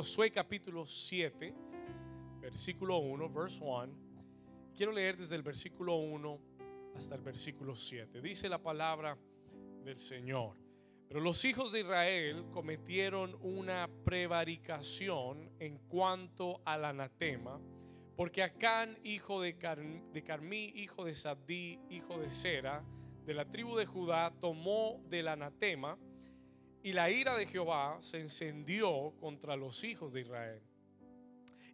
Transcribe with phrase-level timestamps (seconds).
[0.00, 1.54] Josué capítulo 7,
[2.40, 3.88] versículo 1, verse 1.
[4.74, 6.40] Quiero leer desde el versículo 1
[6.96, 8.22] hasta el versículo 7.
[8.22, 9.18] Dice la palabra
[9.84, 10.56] del Señor.
[11.06, 17.60] Pero los hijos de Israel cometieron una prevaricación en cuanto al anatema,
[18.16, 19.52] porque Acán, hijo de,
[20.14, 22.82] de Carmí, hijo de Sabdí, hijo de Sera,
[23.26, 25.98] de la tribu de Judá, tomó del anatema,
[26.82, 30.62] y la ira de Jehová se encendió contra los hijos de Israel.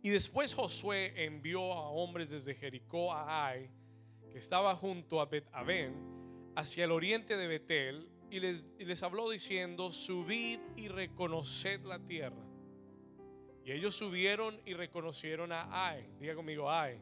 [0.03, 3.71] Y después Josué envió a hombres desde Jericó a Ai,
[4.31, 5.47] que estaba junto a Bet
[6.55, 12.45] hacia el oriente de Betel, y les, les habló diciendo, subid y reconoced la tierra.
[13.65, 16.09] Y ellos subieron y reconocieron a Ai.
[16.19, 17.01] Diga conmigo, Ai.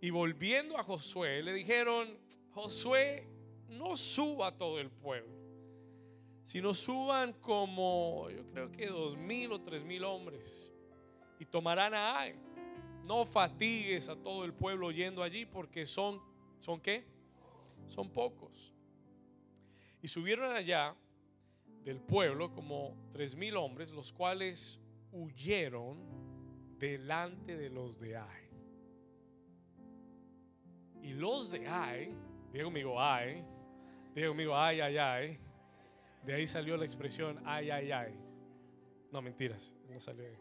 [0.00, 2.16] Y volviendo a Josué, le dijeron,
[2.50, 3.26] Josué,
[3.68, 5.37] no suba todo el pueblo,
[6.48, 10.72] sino suban como, yo creo que dos mil o tres mil hombres.
[11.38, 12.36] Y tomarán a Ai.
[13.04, 16.22] No fatigues a todo el pueblo yendo allí porque son,
[16.58, 17.04] ¿son qué?
[17.86, 18.72] Son pocos.
[20.00, 20.96] Y subieron allá
[21.84, 24.80] del pueblo como tres mil hombres, los cuales
[25.12, 25.98] huyeron
[26.78, 28.48] delante de los de Ai.
[31.02, 32.14] Y los de Ai,
[32.54, 33.44] digo conmigo Ai,
[34.14, 35.47] digo conmigo ay, ay, ay.
[36.24, 38.18] De ahí salió la expresión ay, ay, ay.
[39.10, 40.38] No, mentiras, no salió ahí.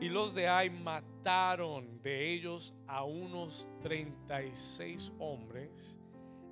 [0.00, 5.98] Y los de Ai mataron de ellos a unos 36 hombres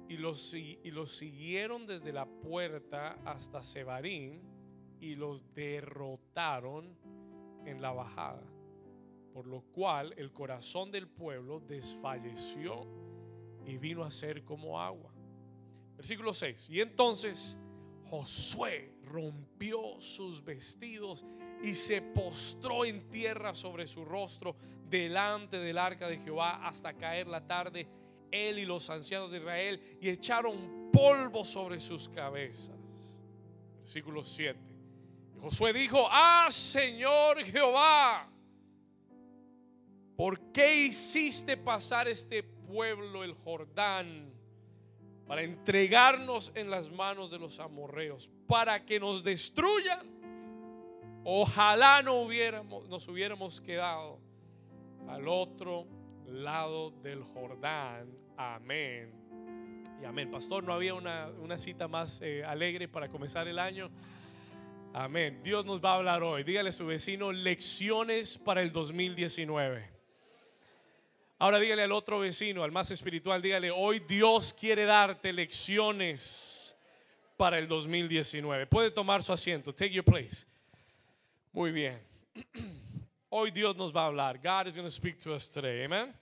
[0.09, 4.43] y los, y los siguieron desde la puerta hasta Sebarín
[5.01, 6.97] y los derrotaron
[7.67, 8.47] en la bajada.
[9.33, 12.87] Por lo cual el corazón del pueblo desfalleció
[13.67, 15.13] y vino a ser como agua.
[15.97, 16.71] Versículo 6.
[16.71, 17.59] Y entonces
[18.13, 21.25] Josué rompió sus vestidos
[21.63, 24.55] y se postró en tierra sobre su rostro
[24.91, 27.89] delante del arca de Jehová hasta caer la tarde,
[28.31, 32.77] él y los ancianos de Israel, y echaron polvo sobre sus cabezas.
[33.81, 34.61] Versículo 7.
[35.41, 38.31] Josué dijo, ah Señor Jehová,
[40.19, 44.42] ¿por qué hiciste pasar este pueblo el Jordán
[45.33, 50.07] para entregarnos en las manos de los amorreos, para que nos destruyan?
[51.25, 54.21] Ojalá no hubiéramos, nos hubiéramos quedado
[55.09, 55.87] al otro
[56.27, 58.15] lado del Jordán.
[58.37, 59.15] Amén.
[60.03, 60.31] Y amén.
[60.31, 63.91] Pastor, no había una, cita más eh, alegre para comenzar el año.
[64.93, 65.41] Amén.
[65.43, 66.43] Dios nos va a hablar hoy.
[66.43, 69.92] Dígale a su vecino lecciones para el 2019.
[71.43, 76.77] Ahora dígale al otro vecino, al más espiritual, dígale, hoy Dios quiere darte lecciones
[77.37, 78.69] para el 2019.
[78.69, 79.75] Puede tomar su asiento.
[79.75, 80.47] Take your place.
[81.51, 82.01] Muy bien.
[83.29, 84.39] Hoy Dios nos va a hablar.
[84.39, 85.85] God is going to speak to us today.
[85.85, 86.15] Amen.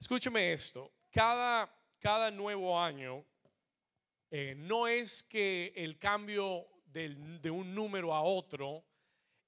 [0.00, 0.92] Escúcheme esto.
[1.10, 1.68] Cada,
[1.98, 3.24] cada nuevo año
[4.30, 8.84] eh, no es que el cambio de un número a otro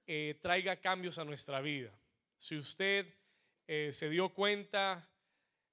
[0.04, 1.96] eh, traiga cambios a nuestra vida.
[2.36, 3.06] Si usted
[3.66, 5.08] eh, se dio cuenta,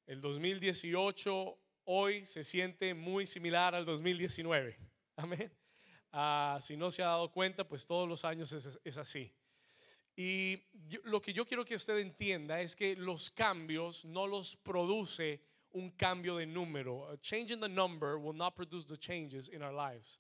[0.08, 4.78] el 2018 hoy se siente muy similar al 2019.
[5.16, 5.52] Amén.
[6.12, 9.32] Ah, si no se ha dado cuenta, pues todos los años es, así.
[10.16, 10.60] Y
[11.04, 15.90] lo que yo quiero que usted entienda es que los cambios no los produce un
[15.92, 17.10] cambio de número.
[17.10, 20.20] A change in the number will not produce the changes in our lives.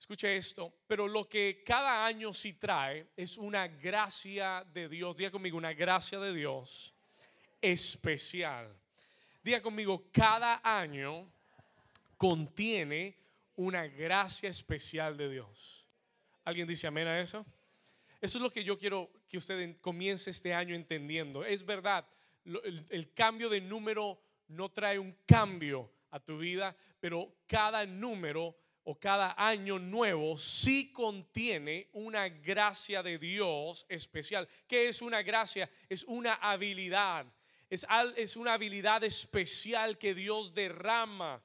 [0.00, 5.14] Escuche esto, pero lo que cada año sí trae es una gracia de Dios.
[5.14, 6.94] Diga conmigo, una gracia de Dios
[7.60, 8.74] especial.
[9.44, 11.30] Diga conmigo, cada año
[12.16, 13.14] contiene
[13.56, 15.86] una gracia especial de Dios.
[16.44, 17.44] ¿Alguien dice amén a eso?
[18.22, 21.44] Eso es lo que yo quiero que usted comience este año entendiendo.
[21.44, 22.08] Es verdad,
[22.46, 24.18] el, cambio de número
[24.48, 30.92] no trae un cambio a tu vida, pero cada número o cada año nuevo sí
[30.92, 34.48] contiene una gracia de Dios especial.
[34.66, 35.70] ¿Qué es una gracia?
[35.88, 37.26] Es una habilidad.
[37.68, 41.40] Es, una habilidad especial que Dios derrama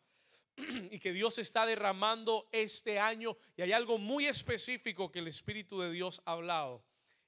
[0.90, 3.38] y que Dios está derramando este año.
[3.56, 6.84] Y hay algo muy específico que el Espíritu de Dios ha hablado.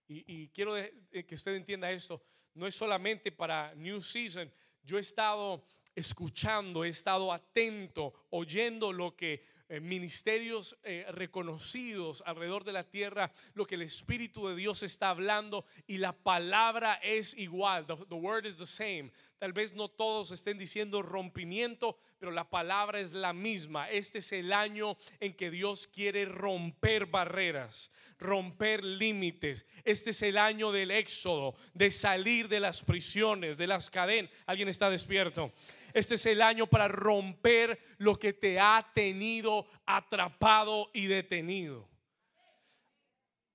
[0.07, 0.73] Y, quiero
[1.11, 2.23] que usted entienda esto.
[2.53, 4.51] No es solamente para New Season.
[4.81, 5.63] Yo he estado
[5.93, 13.31] escuchando, he estado atento, oyendo lo que eh, ministerios eh, reconocidos alrededor de la tierra,
[13.53, 17.85] lo que el Espíritu de Dios está hablando y la palabra es igual.
[17.85, 19.11] The, the word is the same.
[19.39, 23.89] Tal vez no todos estén diciendo rompimiento, pero la palabra es la misma.
[23.91, 29.67] Este es el año en que Dios quiere romper barreras, romper límites.
[29.83, 34.31] Este es el año del éxodo, de salir de las prisiones, de las cadenas.
[34.47, 35.53] ¿Alguien está despierto?
[35.97, 41.89] Este es el año para romper lo que te ha tenido atrapado y detenido.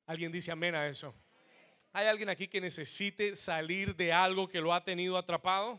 [0.07, 1.15] ¿Alguien dice amén a eso?
[1.93, 5.79] ¿Hay alguien aquí que necesite salir de algo que lo ha tenido atrapado?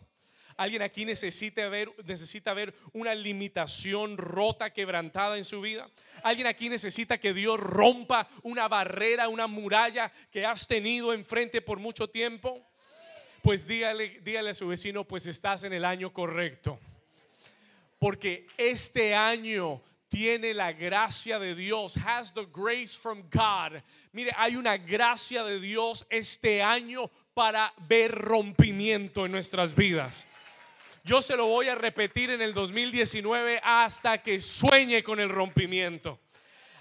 [0.56, 5.92] ¿Alguien aquí necesita ver, necesita ver una limitación rota, quebrantada en su vida?
[6.24, 11.80] ¿Alguien aquí necesita que Dios rompa una barrera, una muralla que has tenido enfrente por
[11.80, 12.66] mucho tiempo?
[13.44, 16.80] Pues dígale, a su vecino, pues estás en el año correcto.
[18.00, 23.82] Porque este año tiene la gracia de Dios, has the grace from God.
[24.14, 30.26] Mire, hay una gracia de Dios este año para ver rompimiento en nuestras vidas.
[31.04, 36.18] Yo se lo voy a repetir en el 2019 hasta que sueñe con el rompimiento,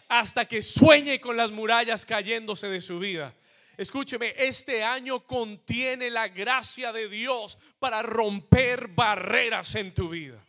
[0.06, 3.35] hasta que sueñe con las murallas cayéndose de su vida.
[3.77, 10.45] Escúcheme, este año contiene la gracia de Dios para romper barreras en tu vida.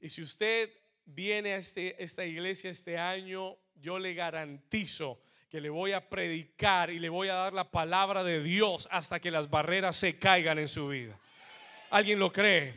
[0.00, 0.70] Y si usted
[1.04, 5.20] viene a este, esta iglesia este año, yo le garantizo
[5.50, 9.20] que le voy a predicar y le voy a dar la palabra de Dios hasta
[9.20, 11.18] que las barreras se caigan en su vida.
[11.90, 12.72] ¿Alguien lo cree?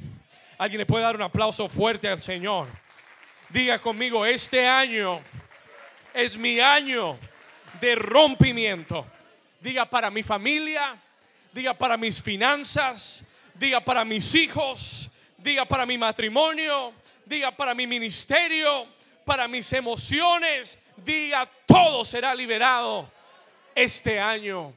[0.58, 2.68] ¿Alguien le puede dar un aplauso fuerte al Señor?
[3.50, 5.22] Diga conmigo, este año
[6.14, 7.18] es mi año
[7.84, 9.06] de rompimiento.
[9.60, 10.98] Diga para mi familia,
[11.52, 13.26] diga para mis finanzas,
[13.56, 16.94] diga para mis hijos, diga para mi matrimonio,
[17.26, 18.88] diga para mi ministerio,
[19.26, 23.12] para mis emociones, diga todo será liberado
[23.76, 24.74] este año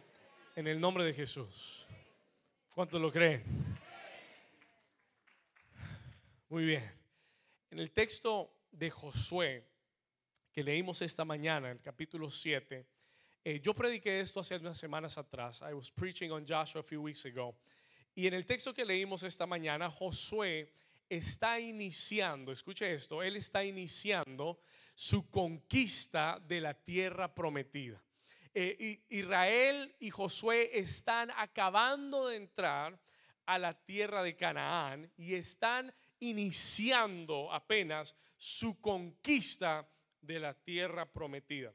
[0.57, 1.87] en el nombre de Jesús.
[2.75, 3.45] ¿Cuántos lo creen?
[6.49, 6.93] Muy bien.
[7.71, 9.65] En el texto de Josué
[10.51, 12.96] que leímos esta mañana, el capítulo 7,
[13.49, 15.63] eh, yo prediqué esto hace unas semanas atrás.
[15.63, 17.55] I was preaching on Joshua a few weeks ago.
[18.13, 20.73] Y en el texto que leímos esta mañana, Josué
[21.09, 24.59] está iniciando, escuche esto, él está iniciando
[24.97, 28.03] su conquista de la tierra prometida.
[28.53, 32.99] Eh, Israel y Josué están acabando de entrar
[33.45, 39.89] a la tierra de Canaán y están iniciando apenas su conquista
[40.21, 41.73] de la tierra prometida.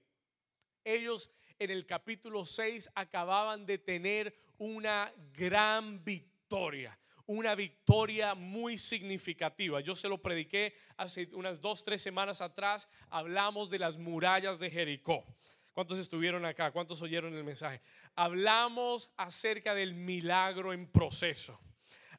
[0.83, 1.31] Ellos
[1.63, 6.97] en el capítulo 6 acababan de tener una gran victoria
[7.27, 9.79] una victoria muy significativa.
[9.79, 12.89] Yo se lo prediqué hace unas dos, tres semanas atrás.
[13.09, 15.23] Hablamos de las murallas de Jericó.
[15.71, 16.71] ¿Cuántos estuvieron acá?
[16.71, 17.81] ¿Cuántos oyeron el mensaje?
[18.15, 21.57] Hablamos acerca del milagro en proceso.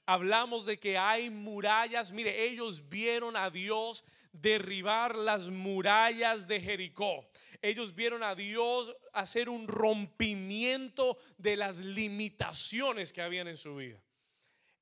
[0.06, 2.10] Hablamos de que hay murallas.
[2.12, 7.28] Mire, ellos vieron a Dios derribar las murallas de Jericó.
[7.62, 14.02] Ellos vieron a Dios hacer un rompimiento de las limitaciones que habían en su vida.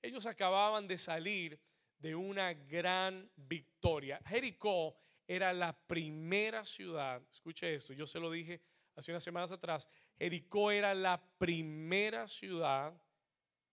[0.01, 1.61] Ellos acababan de salir
[1.99, 4.19] de una gran victoria.
[4.27, 4.97] Jericó
[5.29, 8.63] era la primera ciudad, escuche esto, yo se lo dije
[8.97, 9.87] hace unas semanas atrás,
[10.19, 12.99] Jericó era la primera ciudad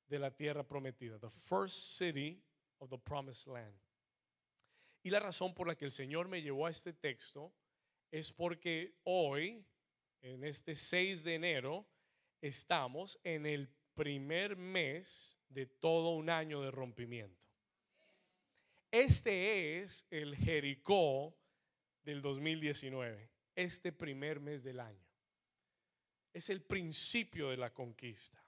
[0.07, 2.43] de la tierra prometida, the first city
[2.79, 3.73] of the promised land.
[5.01, 7.53] Y la razón por la que el Señor me llevó a este texto
[8.11, 9.65] es porque hoy,
[10.21, 11.87] en este 6 de enero,
[12.41, 17.41] estamos en el primer mes de todo un año de rompimiento.
[18.91, 21.37] Este es el Jericó
[22.03, 25.05] del 2019, este primer mes del año.
[26.33, 28.41] Es el principio de la conquista.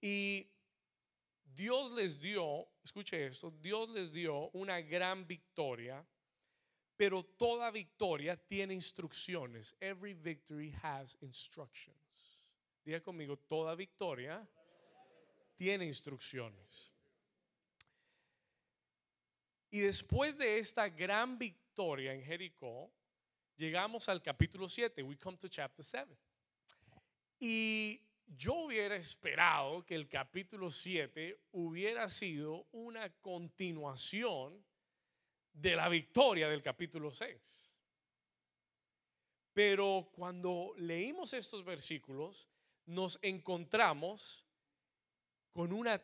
[0.00, 0.50] Y
[1.44, 6.06] Dios les dio, escuche esto, Dios les dio una gran victoria,
[7.00, 9.74] pero toda victoria tiene instrucciones.
[9.80, 11.96] Every victory has instructions.
[12.84, 14.46] Diga conmigo, toda victoria
[15.56, 16.92] tiene instrucciones.
[19.70, 22.92] Y después de esta gran victoria en Jericó,
[23.56, 25.02] llegamos al capítulo 7.
[25.02, 26.14] We come to chapter 7.
[27.38, 34.62] Y yo hubiera esperado que el capítulo 7 hubiera sido una continuación
[35.60, 37.74] de la victoria del capítulo 6.
[39.52, 42.48] Pero cuando leímos estos versículos,
[42.86, 44.44] nos encontramos
[45.52, 46.02] con una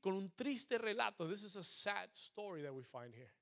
[0.00, 1.28] con un triste relato.
[1.28, 3.32] This is a sad story that we find here.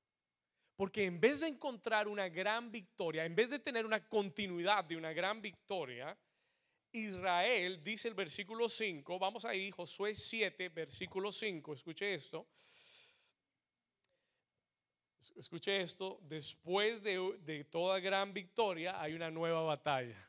[0.77, 4.97] Porque en vez de encontrar una gran victoria, en vez de tener una continuidad de
[4.97, 6.17] una gran victoria,
[6.93, 12.47] Israel, dice el versículo 5, vamos ahí, Josué 7, versículo 5, escuche esto.
[15.37, 20.29] Escuche esto, después de, de toda gran victoria hay una nueva batalla.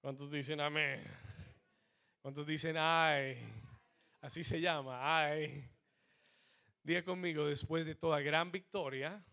[0.00, 1.04] ¿Cuántos dicen amén?
[2.22, 3.38] ¿Cuántos dicen ay?
[4.20, 5.70] Así se llama, ay.
[6.82, 9.24] Diga conmigo, después de toda gran victoria,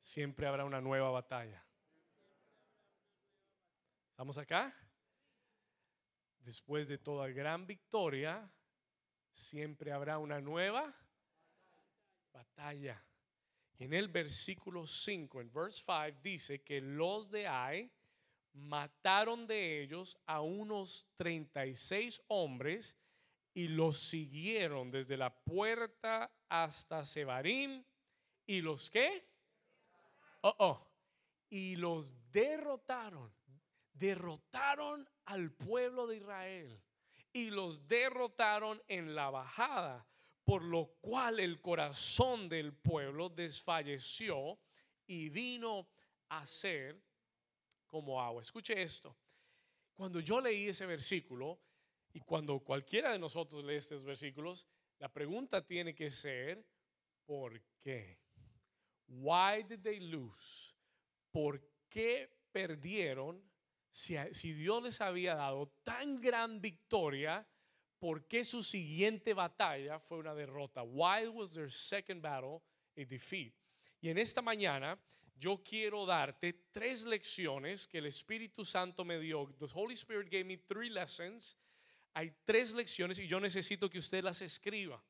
[0.00, 1.64] siempre habrá una nueva batalla.
[4.10, 4.74] ¿Estamos acá?
[6.40, 8.50] Después de toda gran victoria,
[9.32, 11.09] siempre habrá una nueva batalla.
[13.78, 17.90] En el versículo 5, en verse 5, dice que los de Ai
[18.52, 22.96] mataron de ellos a unos 36 hombres
[23.54, 27.84] y los siguieron desde la puerta hasta Sebarim.
[28.46, 29.26] Y los qué?
[30.42, 30.90] Oh, oh,
[31.48, 33.32] y los derrotaron.
[33.92, 36.82] Derrotaron al pueblo de Israel
[37.32, 40.06] y los derrotaron en la bajada,
[40.50, 44.58] por lo cual el corazón del pueblo desfalleció
[45.06, 45.88] y vino
[46.28, 47.00] a ser
[47.86, 48.42] como agua.
[48.42, 49.16] Escuche esto.
[49.94, 51.60] Cuando yo leí ese versículo
[52.12, 54.66] y cuando cualquiera de nosotros lee estos versículos,
[54.98, 56.66] la pregunta tiene que ser,
[57.24, 58.18] ¿por qué?
[59.06, 60.74] Why did they lose?
[61.30, 63.40] ¿Por qué perdieron
[63.88, 64.16] si,
[64.52, 67.46] Dios les había dado tan gran victoria,
[68.00, 70.82] ¿por qué su siguiente batalla fue una derrota?
[70.82, 72.62] Why was their second battle
[72.96, 73.52] a defeat?
[74.00, 74.98] Y en esta mañana
[75.38, 79.54] yo quiero darte tres lecciones que el Espíritu Santo me dio.
[79.58, 81.56] The Holy Spirit gave me three lessons.
[82.14, 85.02] Hay tres lecciones y yo necesito que usted las escriba.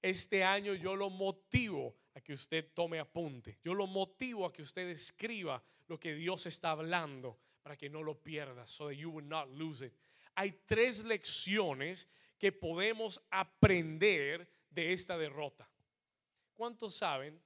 [0.00, 3.58] Este año yo lo motivo a que usted tome apunte.
[3.62, 8.02] Yo lo motivo a que usted escriba lo que Dios está hablando para que no
[8.02, 9.92] lo pierdas, so that you will not lose it.
[10.34, 15.68] Hay tres lecciones que podemos aprender de esta derrota.
[16.54, 17.40] ¿Cuántos saben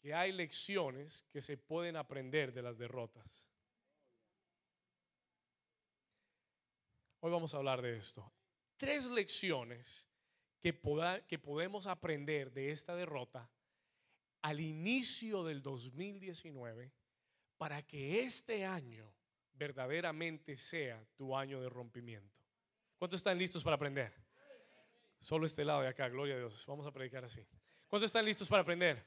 [0.00, 3.48] que hay lecciones que se pueden aprender de las derrotas?
[7.20, 8.32] Hoy vamos a hablar de esto.
[8.76, 10.08] Tres lecciones
[10.60, 10.80] que,
[11.28, 13.48] que podemos aprender de esta derrota
[14.42, 16.92] al inicio del 2019
[17.56, 19.14] para que este año
[19.52, 22.41] verdaderamente sea tu año de rompimiento.
[23.02, 24.12] ¿Cuántos están listos para aprender?
[25.18, 26.64] Solo este lado de acá, gloria a Dios.
[26.68, 27.44] Vamos a predicar así.
[27.88, 29.02] ¿Cuántos están listos para aprender?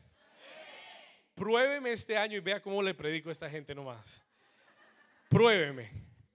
[1.34, 4.22] Pruébeme este año y vea cómo le predico a esta gente nomás.
[5.30, 5.90] Pruébeme.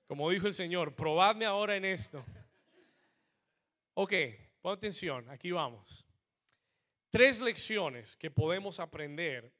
[0.06, 2.24] Como dijo el Señor, probadme ahora en esto.
[3.92, 4.14] Ok,
[4.62, 6.06] pon atención, aquí vamos.
[7.10, 9.52] Tres lecciones que podemos aprender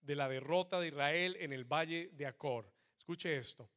[0.00, 2.72] de la derrota de Israel en el valle de Acor.
[2.96, 3.68] Escuche esto.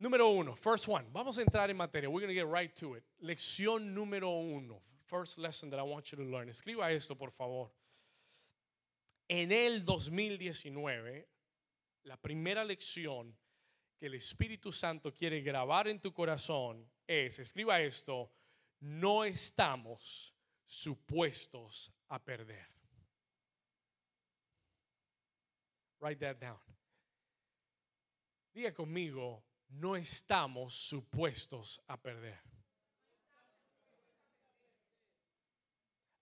[0.00, 1.06] Número uno, first one.
[1.12, 2.10] Vamos a entrar en materia.
[2.10, 3.04] We're going to get right to it.
[3.22, 4.82] Lección número uno.
[5.06, 6.48] First lesson that I want you to learn.
[6.48, 7.70] Escriba esto, por favor.
[9.28, 11.26] En el 2019,
[12.04, 13.34] la primera lección
[13.98, 18.30] que el Espíritu Santo quiere grabar en tu corazón es, escriba esto,
[18.80, 20.34] no estamos
[20.66, 22.66] supuestos a perder.
[26.00, 26.58] Write that down.
[28.52, 29.42] Diga conmigo,
[29.80, 32.38] no estamos supuestos a perder.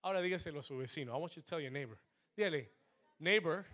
[0.02, 1.12] Ahora dígaselo a su vecino.
[1.16, 1.98] I want you to tell your neighbor.
[2.36, 2.72] Dígale,
[3.18, 3.64] neighbor,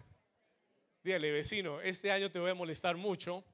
[1.02, 3.44] dígale, vecino, este año te voy a molestar mucho.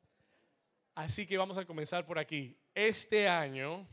[0.95, 2.57] Así que vamos a comenzar por aquí.
[2.75, 3.87] Este año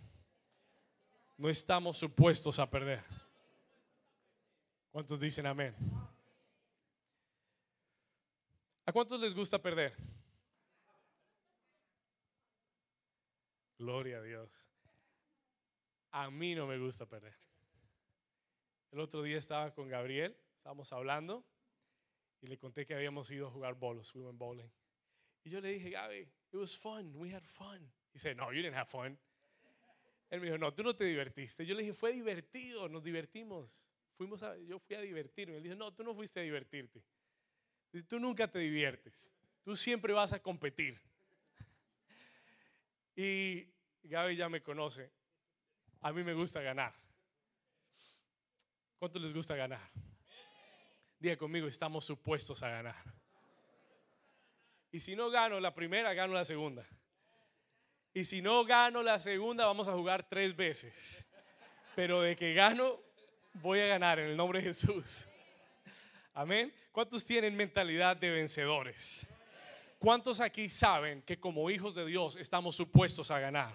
[1.38, 3.04] no estamos supuestos a perder.
[4.92, 5.76] ¿Cuántos dicen amén?
[8.86, 9.96] ¿A cuántos les gusta perder?
[13.82, 14.70] Gloria a Dios.
[16.12, 17.34] A mí no me gusta perder.
[18.92, 21.44] El otro día estaba con Gabriel, estábamos hablando
[22.42, 24.70] y le conté que habíamos ido a jugar bolos, we went bowling.
[25.44, 27.92] Y yo le dije, Gaby, it was fun, we had fun.
[28.14, 29.18] He said, no, you didn't have fun.
[30.30, 31.66] Él me dijo, no, tú no te divertiste.
[31.66, 33.90] Yo le dije, fue divertido, nos divertimos.
[34.16, 35.58] Fuimos a, yo fui a divertirme.
[35.58, 37.04] Él dijo, no, tú no fuiste a divertirte.
[38.08, 39.32] Tú nunca te diviertes.
[39.64, 41.02] Tú siempre vas a competir.
[43.16, 43.68] Y
[44.04, 45.12] Gaby ya me conoce.
[46.02, 46.94] A mí me gusta ganar.
[48.98, 49.90] ¿Cuánto les gusta ganar?
[51.20, 53.04] Diga conmigo, estamos supuestos a ganar.
[54.92, 56.88] Y si no gano la primera, gano la segunda.
[58.14, 61.28] Y si no gano la segunda, vamos a jugar tres veces.
[61.96, 63.00] Pero de que gano,
[63.54, 65.28] voy a ganar en el nombre de Jesús.
[66.34, 66.74] Amén.
[66.92, 69.28] ¿Cuántos tienen mentalidad de vencedores?
[70.02, 73.72] ¿Cuántos aquí saben que como hijos de Dios estamos supuestos a ganar?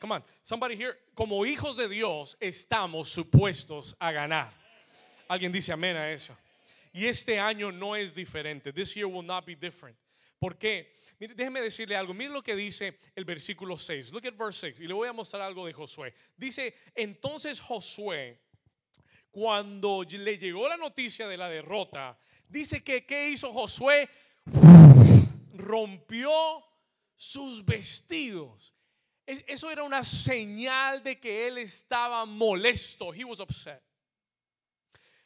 [0.00, 0.96] Come on, somebody here.
[1.14, 4.50] Como hijos de Dios estamos supuestos a ganar.
[5.28, 6.34] Alguien dice amén a eso.
[6.90, 8.72] Y este año no es diferente.
[8.72, 9.94] This year will not be different.
[10.38, 10.94] ¿Por qué?
[11.20, 12.14] Mire, déjeme decirle algo.
[12.14, 14.12] Mire lo que dice el versículo 6.
[14.12, 14.80] Look at verse 6.
[14.80, 16.14] Y le voy a mostrar algo de Josué.
[16.34, 18.40] Dice, entonces Josué,
[19.30, 22.16] cuando le llegó la noticia de la derrota,
[22.48, 24.08] dice que ¿qué hizo Josué?
[25.66, 26.64] Rompió
[27.14, 28.74] sus vestidos.
[29.26, 33.12] Eso era una señal de que él estaba molesto.
[33.12, 33.82] He was upset.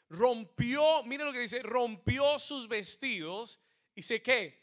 [0.09, 3.61] Rompió, mire lo que dice, rompió sus vestidos
[3.95, 4.59] y se qué?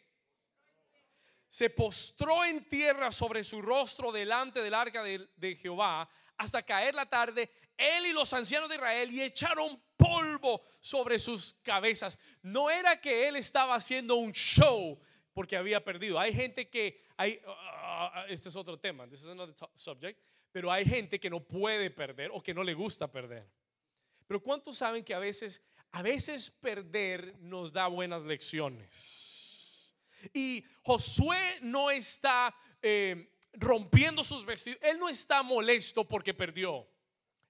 [1.47, 6.95] Se postró en tierra sobre su rostro delante del arca de, de Jehová hasta caer
[6.95, 12.17] la tarde, él y los ancianos de Israel y echaron polvo sobre sus cabezas.
[12.41, 14.99] No era que él estaba haciendo un show,
[15.37, 16.19] porque había perdido.
[16.19, 20.19] Hay gente que, hay, uh, uh, este es otro tema, this is another subject,
[20.51, 23.47] pero hay gente que no puede perder o que no le gusta perder.
[24.25, 29.93] Pero ¿cuántos saben que a veces, a veces perder nos da buenas lecciones?
[30.33, 36.89] Y Josué no está eh, rompiendo sus vestidos, él no está molesto porque perdió.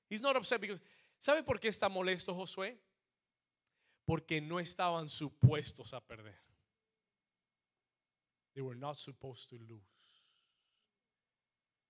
[0.09, 0.81] He's not upset because,
[1.19, 2.77] ¿sabe por qué está molesto Josué?
[4.03, 6.46] Porque no estaban supuestos a perder.
[8.57, 9.83] They were not supposed to lose.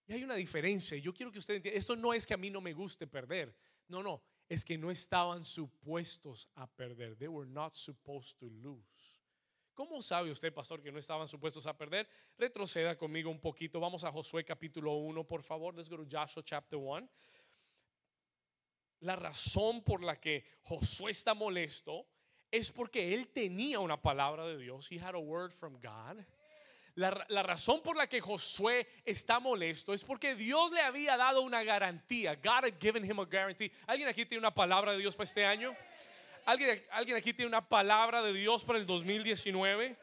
[0.05, 0.97] Y hay una diferencia.
[0.97, 1.79] Yo quiero que usted entienda.
[1.79, 3.55] Esto no es que a mí no me guste perder.
[3.87, 4.21] No, no.
[4.49, 7.15] Es que no estaban supuestos a perder.
[7.15, 9.17] They were not supposed to lose.
[9.73, 12.05] ¿Cómo sabe usted, pastor, que no estaban supuestos a perder?
[12.37, 13.79] Retroceda conmigo un poquito.
[13.79, 15.73] Vamos a Josué capítulo 1, por favor.
[15.73, 17.07] Let's go to Joshua chapter 1.
[18.99, 22.05] La razón por la que Josué está molesto
[22.51, 24.91] es porque él tenía una palabra de Dios.
[24.91, 26.25] He had a word from God.
[26.97, 31.63] La, razón por la que Josué está molesto es porque Dios le había dado una
[31.63, 32.33] garantía.
[32.33, 33.71] God had given him a guarantee.
[33.85, 35.75] ¿Alguien aquí tiene una palabra de Dios para este año?
[36.43, 39.95] ¿Alguien, ¿Alguien aquí tiene una palabra de Dios para el 2019?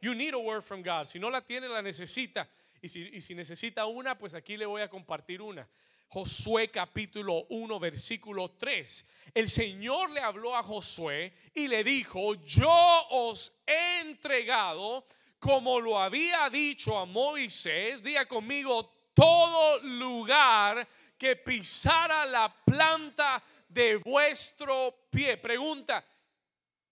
[0.00, 1.04] You need a word from God.
[1.04, 2.48] Si no la tiene, la necesita.
[2.80, 5.68] Y si, y si necesita una, pues aquí le voy a compartir una.
[6.08, 9.06] Josué capítulo 1 versículo 3.
[9.32, 15.06] El Señor le habló a Josué y le dijo, yo os he entregado
[15.42, 20.86] como lo había dicho a Moisés, diga conmigo, todo lugar
[21.18, 25.36] que pisara la planta de vuestro pie.
[25.38, 26.06] Pregunta,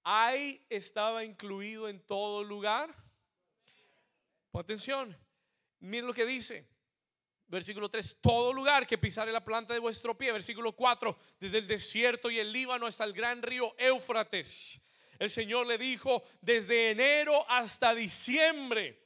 [0.02, 2.92] ¿hay estaba incluido en todo lugar?
[4.50, 5.16] Pon atención,
[5.78, 6.66] miren lo que dice.
[7.46, 10.32] Versículo 3, todo lugar que pisare la planta de vuestro pie.
[10.32, 14.80] Versículo 4, desde el desierto y el Líbano hasta el gran río Éufrates
[15.20, 19.02] el Señor le dijo, desde enero hasta diciembre,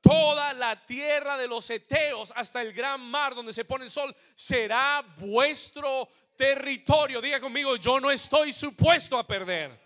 [0.00, 4.16] toda la tierra de los Eteos hasta el gran mar donde se pone el sol
[4.34, 7.20] será vuestro territorio.
[7.20, 9.78] Diga conmigo, yo no estoy supuesto a perder.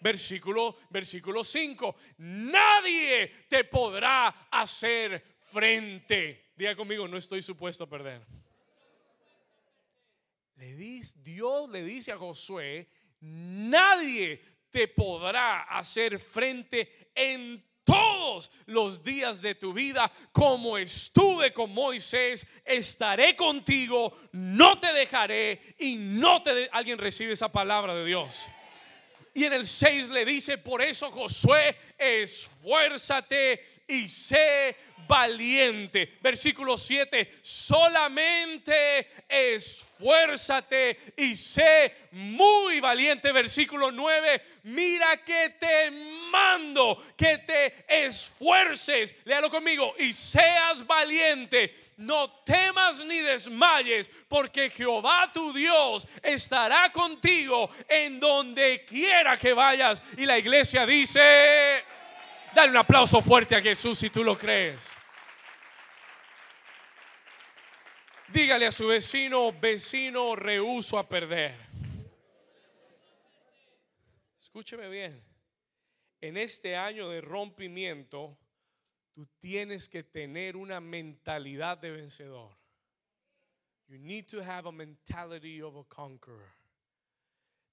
[0.00, 1.96] Versículo, versículo 5.
[2.18, 6.50] Nadie te podrá hacer frente.
[6.54, 8.20] Diga conmigo, no estoy supuesto a perder.
[10.56, 12.86] Le dice, Dios le dice a Josué
[13.20, 21.72] nadie te podrá hacer frente en todos los días de tu vida, como estuve con
[21.72, 26.68] Moisés, estaré contigo, no te dejaré y no te...
[26.72, 28.46] Alguien recibe esa palabra de Dios.
[29.32, 36.18] Y en el 6 le dice, por eso Josué, esfuérzate y sé valiente.
[36.20, 43.32] Versículo 7, solamente esfuérzate y sé muy valiente.
[43.32, 45.90] Versículo 9, mira que te
[46.30, 49.14] mando, que te esfuerces.
[49.24, 51.84] Léalo conmigo y seas valiente.
[51.98, 60.02] No temas ni desmayes, porque Jehová tu Dios estará contigo en donde quiera que vayas.
[60.18, 61.95] Y la iglesia dice...
[62.56, 64.90] Dale un aplauso fuerte a Jesús si tú lo crees.
[68.28, 71.54] Dígale a su vecino, vecino, rehuso a perder.
[74.38, 75.22] Escúcheme bien.
[76.22, 78.38] En este año de rompimiento,
[79.12, 82.56] tú tienes que tener una mentalidad de vencedor.
[83.86, 86.55] You need to have a mentality of a conqueror.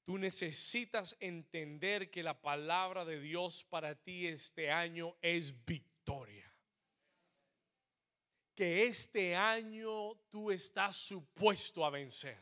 [0.05, 6.51] Tú necesitas entender que la palabra de Dios para ti este año es victoria.
[8.53, 12.37] Que este año tú estás supuesto a vencer.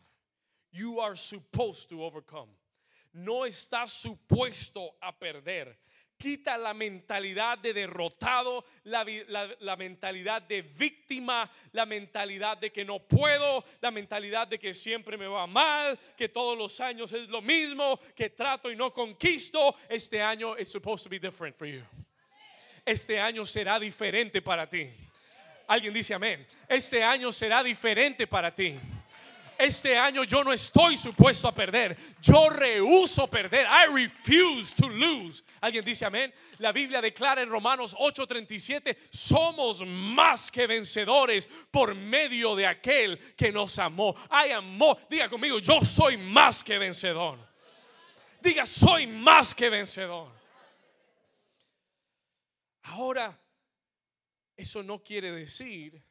[0.71, 2.61] You are supposed to overcome.
[3.13, 5.77] no está supuesto a perder.
[6.21, 9.03] Quita la mentalidad de derrotado, la,
[9.59, 15.17] la, mentalidad de víctima, la mentalidad de que no puedo, la mentalidad de que siempre
[15.17, 19.75] me va mal, que todos los años es lo mismo, que trato y no conquisto.
[19.89, 21.81] Este año es supposed to be different for you.
[22.85, 24.91] Este año será diferente para ti.
[25.65, 26.45] Alguien dice amén.
[26.69, 28.77] Este año será diferente para ti
[29.61, 31.97] este año yo no estoy supuesto a perder.
[32.21, 33.65] Yo rehuso perder.
[33.65, 35.43] I refuse to lose.
[35.61, 36.33] ¿Alguien dice amén?
[36.59, 43.51] La Biblia declara en Romanos 8:37, somos más que vencedores por medio de aquel que
[43.51, 44.15] nos amó.
[44.29, 44.97] I amó.
[45.09, 47.37] Diga conmigo, yo soy más que vencedor.
[48.41, 50.31] Diga, soy más que vencedor.
[52.83, 53.39] Ahora,
[54.57, 56.03] eso no quiere decir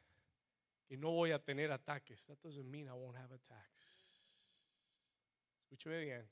[0.91, 2.27] y no voy a tener ataques.
[2.27, 4.19] That doesn't mean I won't have attacks.
[5.63, 6.29] Escúcheme bien.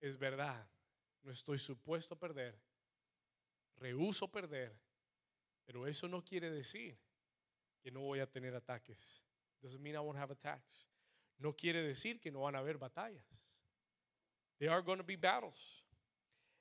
[0.00, 0.66] Es verdad,
[1.22, 2.58] no estoy supuesto a perder.
[3.76, 4.76] Rehuso perder.
[5.64, 6.98] Pero eso no quiere decir
[7.80, 9.22] que no voy a tener ataques.
[9.62, 10.88] Doesn't mean I won't have attacks.
[11.38, 13.62] No quiere decir que no van a haber batallas.
[14.58, 15.84] There are going to be battles.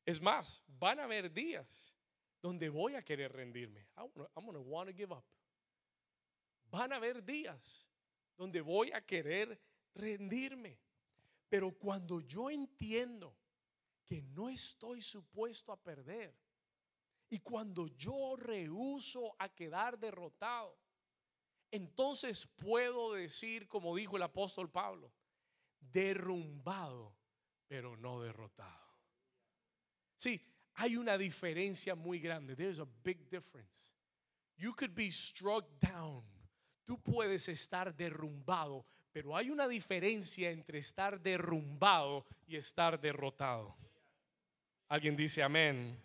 [0.05, 1.95] Es más, van a haber días
[2.39, 3.87] donde voy a querer rendirme.
[3.97, 4.11] I'm
[4.45, 5.25] going to want to give up
[6.71, 7.88] van a haber días
[8.38, 9.62] donde voy a querer
[9.93, 10.79] rendirme.
[11.49, 13.38] Pero cuando yo entiendo
[14.05, 16.34] que no estoy supuesto a perder
[17.29, 20.77] y cuando yo rehuso a quedar derrotado,
[21.69, 25.13] entonces puedo decir, como dijo el apóstol Pablo,
[25.79, 27.15] derrumbado,
[27.67, 28.81] pero no derrotado.
[30.15, 30.41] Sí,
[30.75, 32.55] hay una diferencia muy grande.
[32.55, 33.93] There's a big difference.
[34.57, 36.40] You could be struck down
[36.85, 43.75] Tú puedes estar derrumbado, pero hay una diferencia entre estar derrumbado y estar derrotado.
[44.89, 45.97] Alguien dice amén.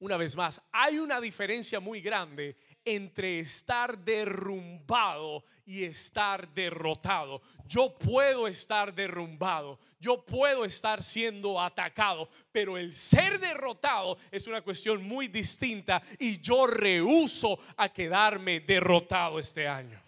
[0.00, 7.40] Una vez más, hay una diferencia muy grande entre estar derrumbado y estar derrotado.
[7.66, 14.60] Yo puedo estar derrumbado, yo puedo estar siendo atacado, pero el ser derrotado es una
[14.60, 20.00] cuestión muy distinta y yo rehuso a quedarme derrotado este año.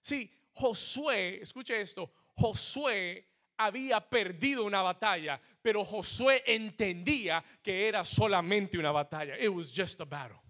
[0.00, 3.26] Sí, Josué, escuche esto, Josué
[3.58, 9.36] había perdido una batalla, pero Josué entendía que era solamente una batalla.
[9.36, 10.47] It was just a battle.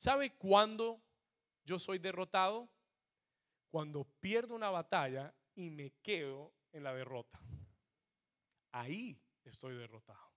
[0.00, 0.98] ¿Sabe cuándo
[1.62, 2.70] yo soy derrotado?
[3.70, 7.38] Cuando pierdo una batalla y me quedo en la derrota.
[8.72, 10.32] Ahí estoy derrotado.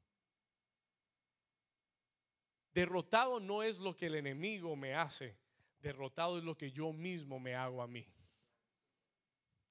[2.74, 5.38] Derrotado no es lo que el enemigo me hace,
[5.80, 8.06] derrotado es lo que yo mismo me hago a mí.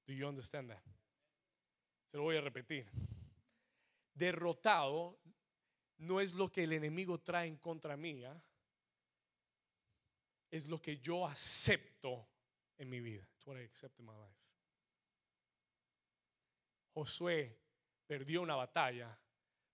[0.07, 0.83] Do you understand that?
[2.09, 2.89] Se lo voy a repetir.
[4.15, 5.19] Derrotado
[5.97, 8.43] no es lo que el enemigo trae en contra mía,
[10.53, 12.27] es lo que yo acepto
[12.77, 13.27] en mi vida.
[13.33, 14.37] It's what I accept in my life.
[16.93, 17.57] Josué
[18.05, 19.17] perdió una batalla,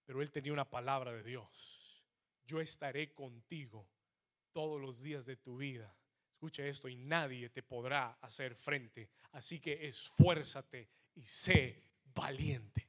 [0.05, 2.05] pero él tenía una palabra de Dios.
[2.45, 3.89] Yo estaré contigo
[4.53, 5.93] todos los días de tu vida.
[6.31, 9.09] Escucha esto y nadie te podrá hacer frente.
[9.33, 12.87] Así que esfuérzate y sé valiente.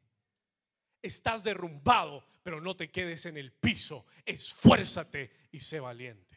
[1.03, 4.07] Estás derrumbado, pero no te quedes en el piso.
[4.25, 6.30] Esfuérzate y sé valiente.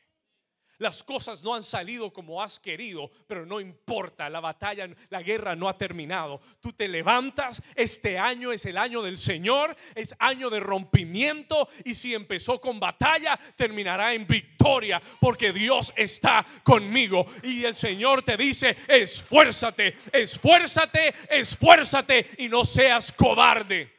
[0.84, 5.56] Las cosas no han salido como has querido, pero no importa, la batalla, la guerra
[5.56, 6.42] no ha terminado.
[6.60, 11.94] Tú te levantas, este año es el año del Señor, es año de rompimiento y
[11.94, 18.36] si empezó con batalla, terminará en victoria, porque Dios está conmigo y el Señor te
[18.36, 23.94] dice, esfuérzate, esfuérzate, esfuérzate y no seas cobarde.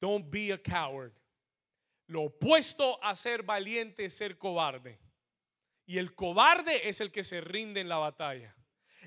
[0.00, 1.17] Don't be a coward.
[2.08, 4.98] Lo opuesto a ser valiente es ser cobarde.
[5.86, 8.54] Y el cobarde es el que se rinde en la batalla.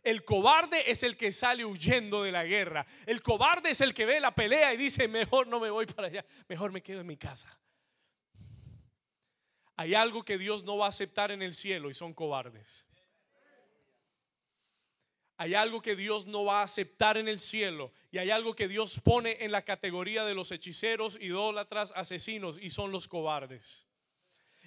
[0.04, 2.86] El cobarde es el que sale huyendo de la guerra.
[3.06, 6.08] El cobarde es el que ve la pelea y dice, mejor no me voy para
[6.08, 7.60] allá, mejor me quedo en mi casa.
[9.76, 12.88] Hay algo que Dios no va a aceptar en el cielo y son cobardes.
[15.42, 18.68] Hay algo que Dios no va a aceptar en el cielo y hay algo que
[18.68, 23.88] Dios pone en la categoría de los hechiceros, idólatras, asesinos y son los cobardes.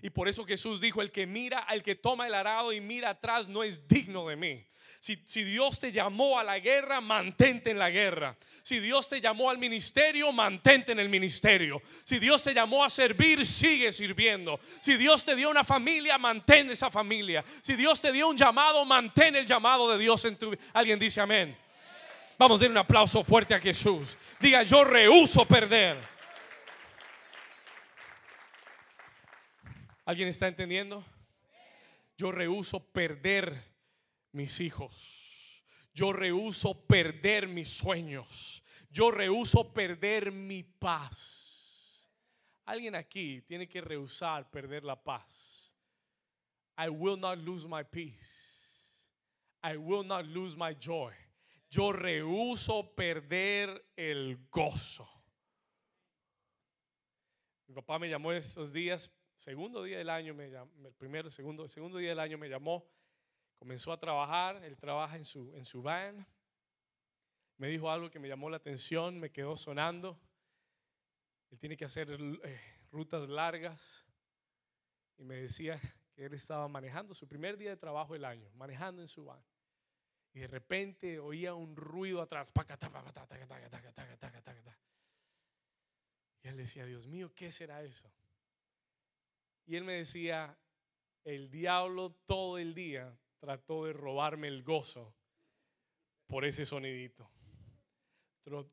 [0.05, 3.09] Y por eso Jesús dijo, el que mira, al que toma el arado y mira
[3.09, 4.62] atrás no es digno de mí.
[5.01, 8.37] Si, Dios te llamó a la guerra, mantente en la guerra.
[8.62, 11.81] Si Dios te llamó al ministerio, mantente en el ministerio.
[12.05, 14.61] Si Dios te llamó a servir, sigue sirviendo.
[14.83, 17.43] Si Dios te dio una familia, mantén esa familia.
[17.62, 20.55] Si Dios te dio un llamado, mantén el llamado de Dios en tu.
[20.75, 21.57] Alguien dice amén.
[22.37, 24.19] Vamos a dar un aplauso fuerte a Jesús.
[24.38, 26.13] Diga, yo rehuso perder.
[30.05, 31.05] ¿Alguien está entendiendo?
[32.17, 33.62] Yo rehuso perder
[34.33, 35.62] mis hijos.
[35.95, 38.62] Yo rehuso perder mis sueños.
[38.90, 42.11] Yo rehuso perder mi paz.
[42.67, 45.75] Alguien aquí tiene que rehusar perder la paz.
[46.77, 48.45] I will not lose my peace.
[49.62, 51.12] I will not lose my joy.
[51.71, 55.09] Yo rehuso perder el gozo.
[57.67, 59.11] Mi papá me llamó esos días
[59.44, 62.88] segundo día del año, me el primero, segundo, segundo día del año me llamó,
[63.59, 66.26] comenzó a trabajar, él trabaja en su, en su van,
[67.59, 70.18] me dijo algo que me llamó la atención, me quedó sonando,
[71.50, 72.09] él tiene que hacer
[72.42, 74.07] eh, rutas largas
[75.18, 75.78] y me decía
[76.14, 79.44] que él estaba manejando su primer día de trabajo del año, manejando en su van.
[80.33, 82.50] Y de repente oía un ruido atrás.
[86.42, 88.11] Y él decía, Dios mío, ¿qué será eso?
[89.66, 90.59] Y él me decía,
[91.24, 95.14] el diablo todo el día trató de robarme el gozo
[96.27, 97.31] por ese sonidito.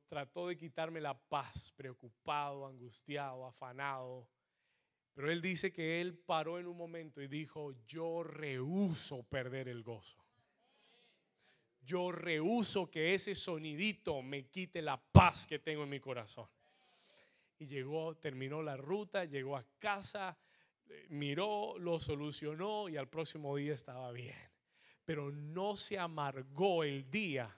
[0.08, 4.28] Trató de quitarme la paz, preocupado, angustiado, afanado.
[5.14, 9.84] Pero él dice que él paró en un momento y dijo, yo rehuso perder el
[9.84, 10.22] gozo.
[11.84, 16.48] Yo rehuso que ese sonidito me quite la paz que tengo en mi corazón.
[17.58, 20.38] Y llegó, terminó la ruta, llegó a casa,
[21.10, 24.36] miró, lo solucionó y al próximo día estaba bien.
[25.06, 27.58] Pero no se amargó el día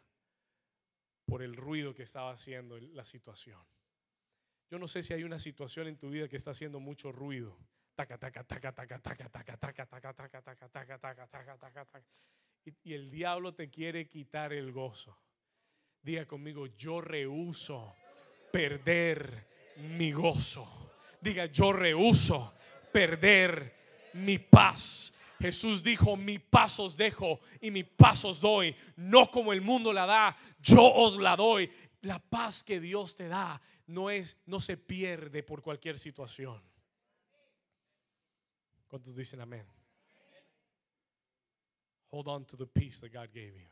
[1.25, 3.61] por el ruido que estaba haciendo la situación.
[4.69, 7.57] Yo no sé si hay una situación en tu vida que está haciendo mucho ruido.
[12.83, 15.17] Y el diablo te quiere quitar el gozo.
[16.01, 17.95] Diga conmigo, yo rehuso
[18.51, 20.91] perder mi gozo.
[21.21, 22.53] Diga, yo rehuso
[22.93, 23.73] perder
[24.13, 25.13] mi paz.
[25.39, 28.73] Jesús dijo, mi paz os dejo y mi paz os doy.
[28.95, 31.69] No como el mundo la da, yo os la doy.
[32.01, 36.61] La paz que Dios te da no es no se pierde por cualquier situación.
[38.87, 39.65] ¿Cuántos dicen amén?
[42.11, 43.67] Hold on to the peace that God gave you.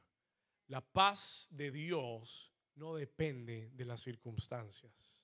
[0.67, 5.20] La paz de Dios no depende de las circunstancias.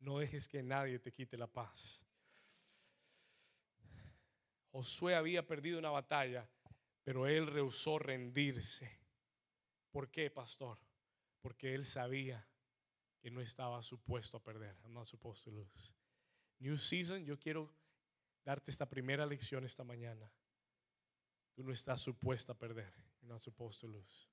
[0.00, 2.04] No dejes que nadie te quite la paz.
[4.70, 6.48] Josué había perdido una batalla,
[7.02, 9.00] pero él rehusó rendirse.
[9.90, 10.78] ¿Por qué, pastor?
[11.40, 12.46] Porque él sabía
[13.20, 14.76] que no estaba supuesto a perder.
[14.84, 15.92] I'm not supposed to lose.
[16.60, 17.72] New season, yo quiero
[18.44, 20.30] darte esta primera lección esta mañana.
[21.54, 22.92] Tú no estás supuesto a perder.
[23.20, 24.28] You're not supposed to lose.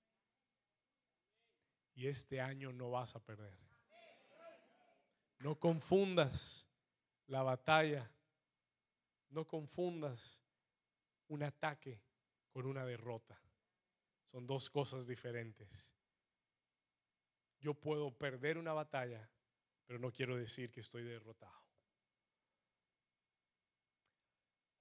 [1.95, 3.64] Y este año no vas a perder.
[5.39, 6.67] No confundas
[7.27, 8.09] la batalla.
[9.29, 10.41] No confundas
[11.27, 12.01] un ataque
[12.49, 13.39] con una derrota.
[14.23, 15.93] Son dos cosas diferentes.
[17.59, 19.29] Yo puedo perder una batalla,
[19.85, 21.65] pero no quiero decir que estoy derrotado.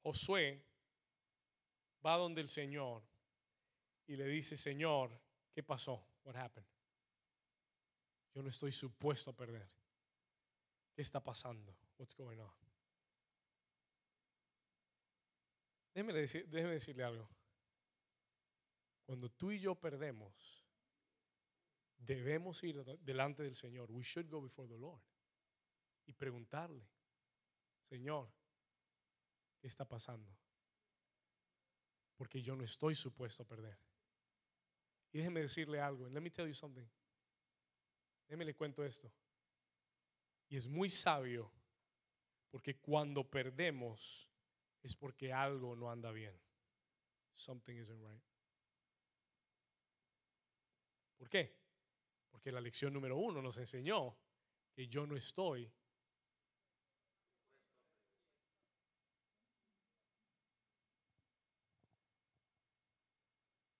[0.02, 0.62] Josué
[2.04, 3.02] va donde el Señor
[4.06, 5.18] y le dice, Señor,
[5.52, 6.06] ¿qué pasó?
[6.24, 6.68] What happened?
[8.34, 9.66] Yo no estoy supuesto a perder.
[10.94, 11.76] ¿Qué está pasando?
[11.98, 12.52] What's going on?
[15.94, 17.28] Déjeme, decirle algo.
[19.04, 20.64] Cuando tú y yo perdemos,
[21.98, 23.90] debemos ir delante del Señor.
[23.90, 25.02] We should go before the Lord.
[26.06, 26.86] Y preguntarle,
[27.88, 28.30] Señor,
[29.60, 30.36] ¿qué está pasando?
[32.16, 33.78] Porque yo no estoy supuesto a perder.
[35.12, 36.08] Y déjeme decirle algo.
[36.08, 36.86] Let me tell you something.
[38.26, 39.12] Déjeme le cuento esto.
[40.48, 41.52] Y es muy sabio
[42.50, 44.28] porque cuando perdemos
[44.82, 46.38] es porque algo no anda bien.
[47.32, 48.22] Something isn't right.
[51.16, 51.56] ¿Por qué?
[52.30, 54.16] Porque la lección número uno nos enseñó
[54.72, 55.72] que yo no estoy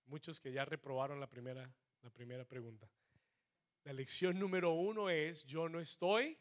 [0.07, 1.69] Muchos que ya reprobaron la primera,
[2.03, 2.89] la primera pregunta.
[3.83, 6.39] La lección número uno es, yo no estoy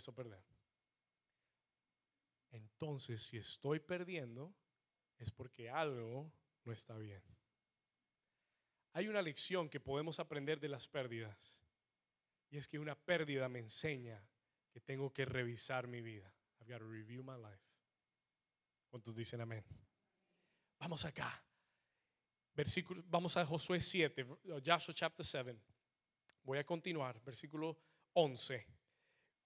[0.00, 0.44] supuesto a perder.
[2.52, 4.54] entonces si estoy perdiendo
[5.18, 6.32] es porque algo
[6.64, 7.22] no está bien.
[8.94, 11.62] Hay una lección que podemos aprender de las pérdidas
[12.50, 14.22] y es que una pérdida me enseña
[14.70, 16.32] que tengo que revisar mi vida.
[16.60, 17.62] I've got to review my life.
[18.88, 19.64] ¿Cuántos dicen amén?
[20.78, 21.42] Vamos acá.
[22.54, 24.26] Versículo, vamos a Josué 7,
[24.64, 25.58] Joshua chapter 7.
[26.44, 27.78] Voy a continuar, versículo
[28.14, 28.71] 11.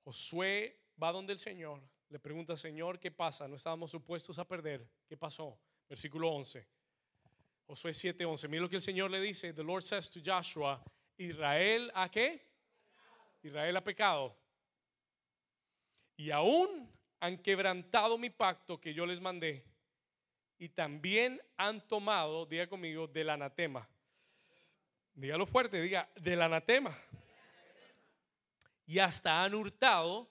[0.07, 3.49] Josué va donde el Señor, le pregunta, Señor, ¿qué pasa?
[3.49, 4.89] No estábamos supuestos a perder.
[5.09, 5.59] ¿Qué pasó?
[5.89, 6.65] Versículo 11.
[7.67, 8.49] Josué 7:11.
[8.49, 9.53] Mira lo que el Señor le dice.
[9.53, 10.81] The Lord says to Joshua,
[11.17, 12.41] Israel, ¿a qué?
[13.43, 14.39] Israel ha pecado.
[16.17, 16.89] Y aún
[17.19, 19.65] han quebrantado mi pacto que yo les mandé.
[20.57, 23.89] Y también han tomado, diga conmigo, del anatema.
[25.15, 26.97] Dígalo fuerte, diga, del anatema.
[28.87, 30.31] Y hasta han hurtado,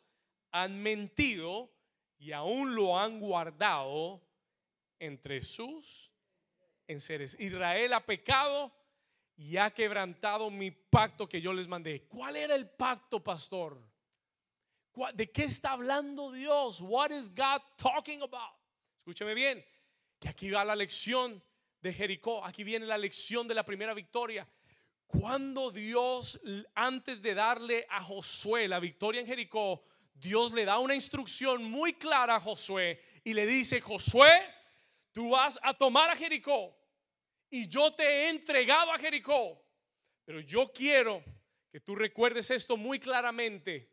[0.51, 1.71] han mentido
[2.17, 4.25] y aún lo han guardado
[4.99, 6.11] entre sus
[6.87, 7.37] enseres.
[7.39, 8.73] Israel ha pecado
[9.35, 12.07] y ha quebrantado mi pacto que yo les mandé.
[12.07, 13.81] ¿Cuál era el pacto, pastor?
[15.13, 16.79] ¿De qué está hablando Dios?
[16.79, 18.55] What is God talking about?
[18.99, 19.63] Escúcheme bien,
[20.19, 21.43] que aquí va la lección
[21.81, 24.47] de Jericó, aquí viene la lección de la primera victoria.
[25.07, 26.39] Cuando Dios,
[26.73, 31.93] antes de darle a Josué la victoria en Jericó, Dios le da una instrucción muy
[31.93, 34.31] clara a Josué y le dice, Josué,
[35.11, 36.75] tú vas a tomar a Jericó
[37.49, 39.61] y yo te he entregado a Jericó.
[40.25, 41.23] Pero yo quiero
[41.71, 43.91] que tú recuerdes esto muy claramente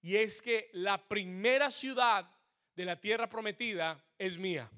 [0.00, 2.28] y es que la primera ciudad
[2.74, 4.70] de la tierra prometida es mía.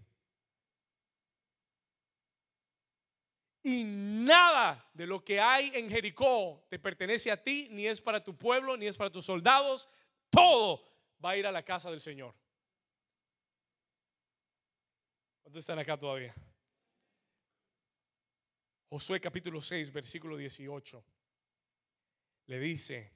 [3.67, 8.23] Y nada de lo que hay en Jericó te pertenece a ti, ni es para
[8.23, 9.89] tu pueblo, ni es para tus soldados.
[10.29, 10.85] Todo
[11.25, 12.35] va a ir a la casa del Señor.
[15.43, 16.35] ¿Cuántos están acá todavía?
[18.91, 21.03] Josué capítulo 6, versículo 18.
[22.45, 23.15] Le dice,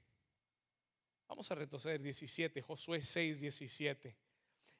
[1.27, 4.17] vamos a retroceder 17, Josué 6, 17.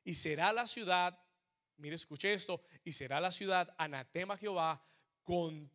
[0.05, 1.23] Y será la ciudad,
[1.77, 4.83] mire, escuche esto, y será la ciudad anatema Jehová
[5.29, 5.71] con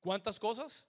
[0.00, 0.84] cuántas cosas?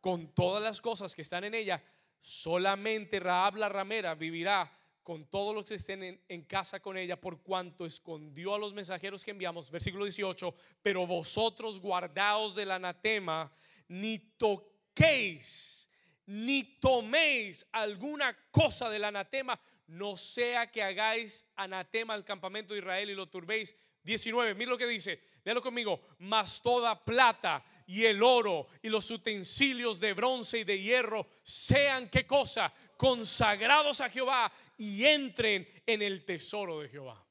[0.00, 1.80] Con todas las cosas que están en ella.
[2.20, 4.68] Solamente Raab la ramera vivirá
[5.04, 9.24] con todos los que estén en, casa con ella, por cuanto escondió a los mensajeros
[9.24, 9.70] que enviamos.
[9.70, 13.52] Versículo 18, pero vosotros guardaos del anatema,
[13.86, 15.88] ni toquéis,
[16.26, 23.10] ni toméis alguna cosa del anatema, no sea que hagáis anatema al campamento de Israel
[23.10, 23.76] y lo turbéis.
[24.02, 29.10] 19, mira lo que dice, léalo conmigo, mas toda plata y el oro y los
[29.10, 36.02] utensilios de bronce y de hierro sean qué cosa, consagrados a Jehová y entren en
[36.02, 37.24] el tesoro de Jehová.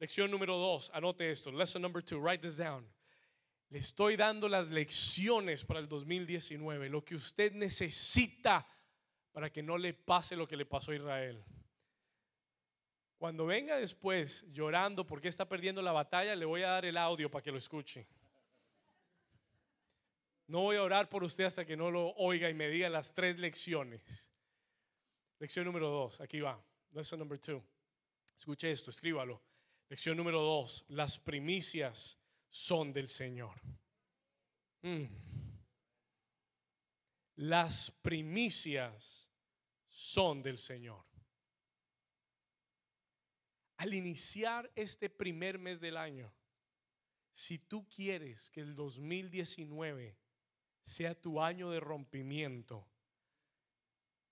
[0.00, 2.86] Lección número dos, anote esto, lesson number two, write this down.
[3.70, 8.66] Le estoy dando las lecciones para el 2019, lo que usted necesita
[9.32, 11.44] para que no le pase lo que le pasó a Israel.
[13.24, 17.30] Cuando venga después llorando porque está perdiendo la batalla, le voy a dar el audio
[17.30, 18.06] para que lo escuche.
[20.46, 23.14] No voy a orar por usted hasta que no lo oiga y me diga las
[23.14, 24.30] tres lecciones.
[25.38, 26.62] Lección número dos, aquí va.
[26.92, 27.64] Lesson number two.
[28.36, 29.40] Escuche esto, escríbalo.
[29.88, 32.18] Lección número dos, las primicias
[32.50, 33.58] son del Señor.
[34.82, 35.06] Mm.
[37.36, 39.30] Las primicias
[39.86, 41.13] son del Señor.
[43.76, 46.32] Al iniciar este primer mes del año,
[47.32, 50.16] si tú quieres que el 2019
[50.82, 52.86] sea tu año de rompimiento,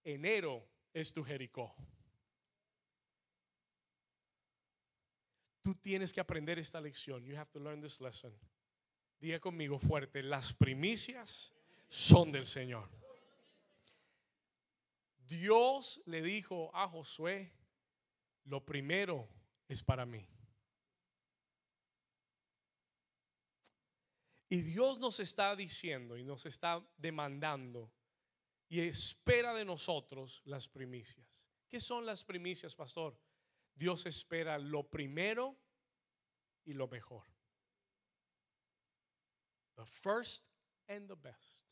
[0.04, 1.74] enero es tu Jericó.
[5.62, 7.24] Tú tienes que aprender esta lección.
[7.24, 8.32] You have to learn this lesson.
[9.20, 11.52] Diga conmigo fuerte, las primicias
[11.88, 12.88] son del Señor.
[15.28, 17.52] Dios le dijo a Josué,
[18.44, 19.28] lo primero
[19.68, 20.28] es para mí.
[24.48, 27.90] Y Dios nos está diciendo y nos está demandando
[28.68, 31.48] y espera de nosotros las primicias.
[31.68, 33.18] ¿Qué son las primicias, pastor?
[33.74, 35.56] Dios espera lo primero
[36.64, 37.26] y lo mejor.
[39.76, 40.46] The first
[40.88, 41.66] and the best.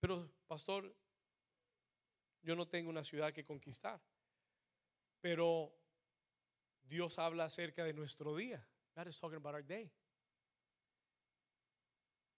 [0.00, 0.94] Pero, pastor,
[2.48, 4.00] yo no tengo una ciudad que conquistar.
[5.20, 5.70] Pero
[6.82, 8.66] Dios habla acerca de nuestro día.
[8.96, 9.92] God is talking about our day.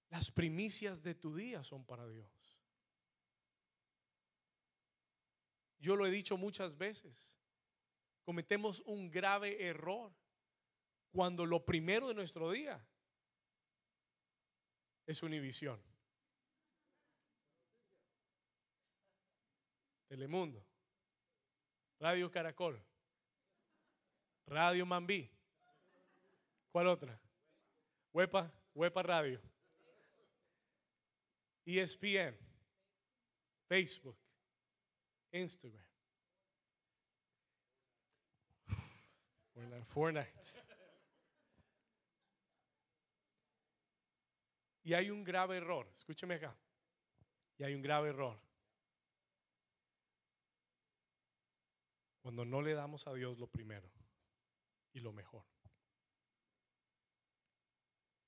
[0.09, 2.28] Las primicias de tu día son para Dios.
[5.78, 7.39] yo lo he dicho muchas veces,
[8.22, 10.12] cometemos un grave error
[11.11, 12.84] cuando lo primero de nuestro día
[15.07, 15.80] es Univisión.
[20.11, 20.61] Telemundo,
[22.00, 22.84] Radio Caracol,
[24.44, 25.30] Radio Mambí.
[26.72, 27.16] ¿Cuál otra?
[28.12, 29.40] Huepa, Huepa Radio.
[31.64, 32.36] ESPN,
[33.68, 34.18] Facebook,
[35.30, 35.86] Instagram.
[39.86, 40.32] Fortnite.
[44.82, 46.56] Y hay un grave error, escúcheme acá.
[47.58, 48.49] Y hay un grave error.
[52.21, 53.91] Cuando no le damos a Dios lo primero
[54.93, 55.45] y lo mejor.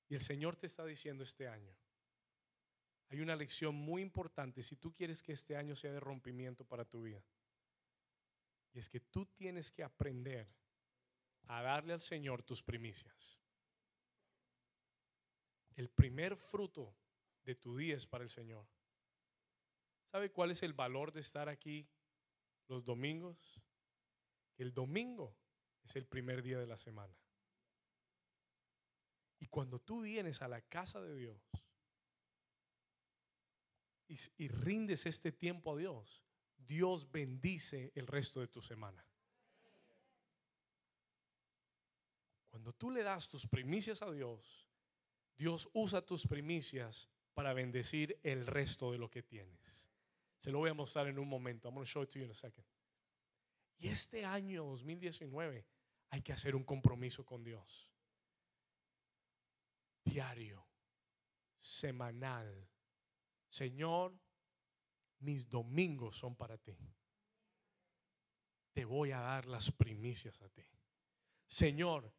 [0.09, 1.75] Y el Señor te está diciendo este año,
[3.09, 6.85] hay una lección muy importante si tú quieres que este año sea de rompimiento para
[6.85, 7.23] tu vida.
[8.73, 10.47] Y es que tú tienes que aprender
[11.45, 13.39] a darle al Señor tus primicias.
[15.75, 16.95] El primer fruto
[17.43, 18.67] de tu día es para el Señor.
[20.11, 21.87] ¿Sabe cuál es el valor de estar aquí
[22.67, 23.61] los domingos?
[24.63, 25.37] El domingo
[25.83, 27.15] es el primer día de la semana.
[29.39, 31.51] Y cuando tú vienes a la casa de Dios
[34.07, 36.23] y, rindes este tiempo a Dios,
[36.55, 39.05] Dios bendice el resto de tu semana.
[42.47, 44.69] Cuando tú le das tus primicias a Dios,
[45.35, 49.89] Dios usa tus primicias para bendecir el resto de lo que tienes.
[50.37, 51.67] Se lo voy a mostrar en un momento.
[51.67, 52.65] I'm going to show it to you in a second.
[53.79, 55.65] Y este año 2019
[56.09, 57.89] hay que hacer un compromiso con Dios.
[60.03, 60.65] Diario,
[61.57, 62.69] semanal.
[63.47, 64.13] Señor,
[65.19, 66.77] mis domingos son para ti.
[68.73, 70.65] Te voy a dar las primicias a ti.
[71.45, 72.11] Señor,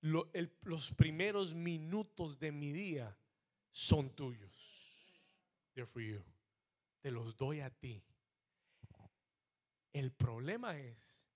[0.00, 3.16] los primeros minutos de mi día
[3.70, 4.90] son tuyos.
[5.74, 6.24] They're for you.
[7.00, 8.02] Te los doy a ti.
[9.92, 11.26] El problema es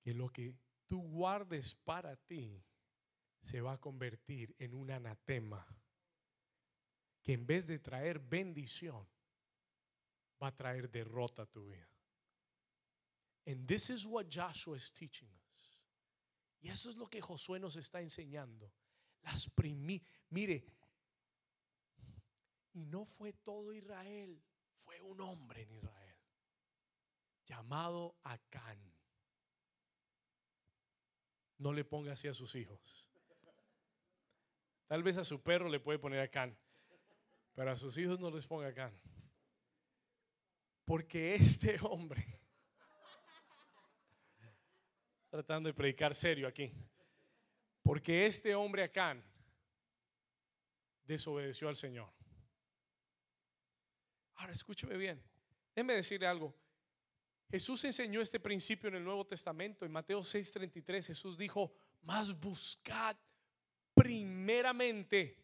[0.00, 0.54] que lo que
[0.86, 2.62] tú guardes para ti
[3.42, 5.66] se va a convertir en un anatema
[7.22, 9.06] que en vez de traer bendición
[10.42, 11.88] va a traer derrota a tu vida.
[13.46, 15.78] And this is what Joshua is teaching us.
[16.60, 18.72] Y eso es lo que Josué nos está enseñando.
[19.22, 20.64] Las primi mire,
[22.72, 24.40] y no fue todo Israel,
[24.84, 26.01] fue un hombre en Israel
[27.44, 28.78] llamado Acán.
[31.58, 33.08] No le ponga así a sus hijos.
[34.86, 36.58] Tal vez a su perro le puede poner Acán,
[37.54, 38.98] pero a sus hijos no les ponga Acán.
[40.84, 42.40] Porque este hombre,
[45.30, 46.74] tratando de predicar serio aquí,
[47.82, 49.24] porque este hombre Acán
[51.04, 52.12] desobedeció al Señor.
[54.34, 55.22] Ahora escúcheme bien,
[55.74, 56.61] déjeme decirle algo.
[57.52, 59.84] Jesús enseñó este principio en el Nuevo Testamento.
[59.84, 63.14] En Mateo 6:33 Jesús dijo, más buscad
[63.92, 65.36] primeramente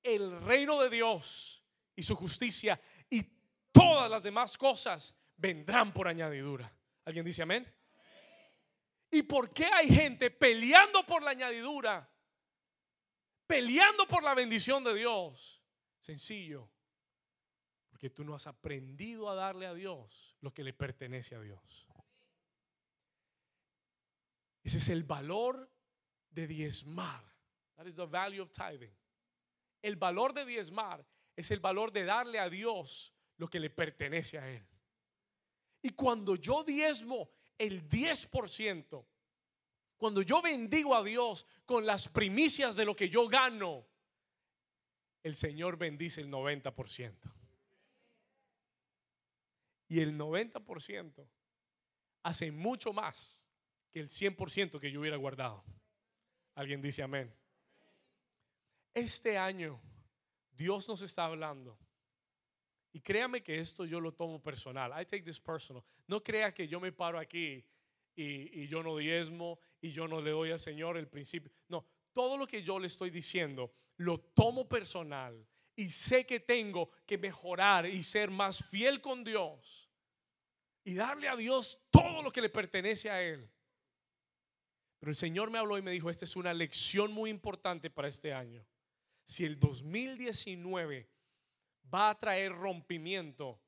[0.00, 1.60] el reino de Dios
[1.96, 2.80] y su justicia
[3.10, 3.24] y
[3.72, 6.72] todas las demás cosas vendrán por añadidura.
[7.04, 7.66] ¿Alguien dice amén?
[9.10, 12.08] ¿Y por qué hay gente peleando por la añadidura?
[13.44, 15.60] Peleando por la bendición de Dios.
[15.98, 16.70] Sencillo
[18.04, 21.88] que tú no has aprendido a darle a Dios lo que le pertenece a Dios.
[24.62, 25.72] Ese es el valor
[26.28, 27.24] de diezmar.
[27.76, 28.94] That is the value of tithing.
[29.80, 31.02] El valor de diezmar
[31.34, 34.68] es el valor de darle a Dios lo que le pertenece a Él.
[35.80, 39.06] Y cuando yo diezmo el 10%,
[39.96, 43.86] cuando yo bendigo a Dios con las primicias de lo que yo gano,
[45.22, 47.43] el Señor bendice el 90%
[49.88, 51.28] y el 90%
[52.22, 53.48] hace mucho más
[53.90, 55.64] que el 100% que yo hubiera guardado.
[56.54, 57.34] Alguien dice amén.
[58.92, 59.80] Este año
[60.50, 61.78] Dios nos está hablando.
[62.92, 64.92] Y créame que esto yo lo tomo personal.
[64.92, 65.82] I take this personal.
[66.06, 67.64] No crea que yo me paro aquí
[68.14, 71.50] y, y, yo no diezmo y yo no le doy al Señor el principio.
[71.68, 75.44] No, todo lo que yo le estoy diciendo lo tomo personal
[75.76, 79.90] y sé que tengo que mejorar y ser más fiel con Dios
[80.84, 83.50] y darle a Dios todo lo que le pertenece a Él.
[84.98, 88.08] Pero el Señor me habló y me dijo, esta es una lección muy importante para
[88.08, 88.64] este año.
[89.24, 91.10] Si el 2019
[91.92, 93.60] va a traer rompimiento,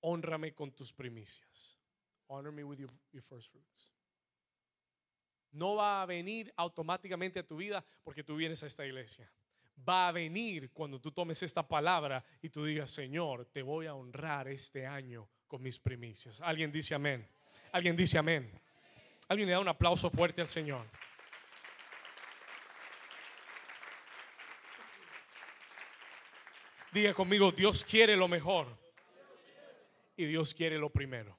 [0.00, 1.78] honrame con tus primicias.
[2.26, 2.90] Honor me with your,
[3.22, 3.92] first fruits.
[5.52, 9.30] No va a venir automáticamente a tu vida porque tú vienes a esta iglesia.
[9.86, 13.94] Va a venir cuando tú tomes esta palabra y tú digas, Señor, te voy a
[13.94, 16.40] honrar este año con mis primicias.
[16.40, 17.28] Alguien dice amén.
[17.72, 18.50] Alguien dice amén.
[19.28, 20.86] Alguien le da un aplauso fuerte al Señor.
[26.92, 28.68] Diga conmigo, Dios quiere lo mejor.
[30.16, 31.36] Y Dios quiere lo primero.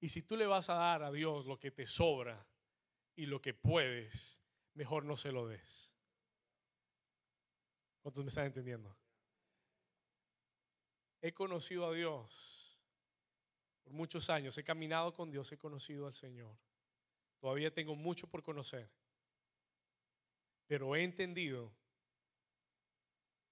[0.00, 2.46] Y si tú le vas a dar a Dios lo que te sobra
[3.16, 4.40] y lo que puedes,
[4.74, 5.94] mejor no se lo des.
[8.08, 8.96] ¿Cuántos me están entendiendo?
[11.20, 12.80] He conocido a Dios
[13.84, 16.56] por muchos años, he caminado con Dios, he conocido al Señor.
[17.38, 18.90] Todavía tengo mucho por conocer,
[20.66, 21.70] pero he entendido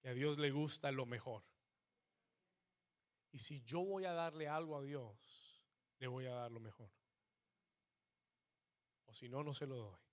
[0.01, 1.43] que a Dios le gusta lo mejor.
[3.31, 5.61] Y si yo voy a darle algo a Dios,
[5.99, 6.89] le voy a dar lo mejor.
[9.05, 10.06] O si no, no se lo doy.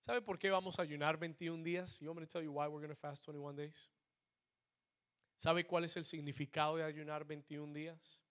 [0.00, 2.00] ¿Sabe por qué vamos a ayunar 21 días?
[2.00, 3.90] You want me to tell you why we're going to fast 21 days?
[5.36, 8.24] ¿Sabe cuál es el significado de ayunar 21 días?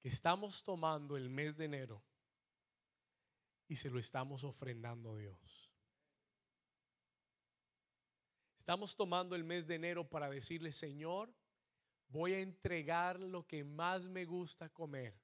[0.00, 2.02] Que estamos tomando el mes de enero
[3.68, 5.70] y se lo estamos ofrendando a Dios.
[8.56, 11.32] Estamos tomando el mes de enero para decirle, Señor,
[12.08, 15.14] voy a entregar lo que más me gusta comer.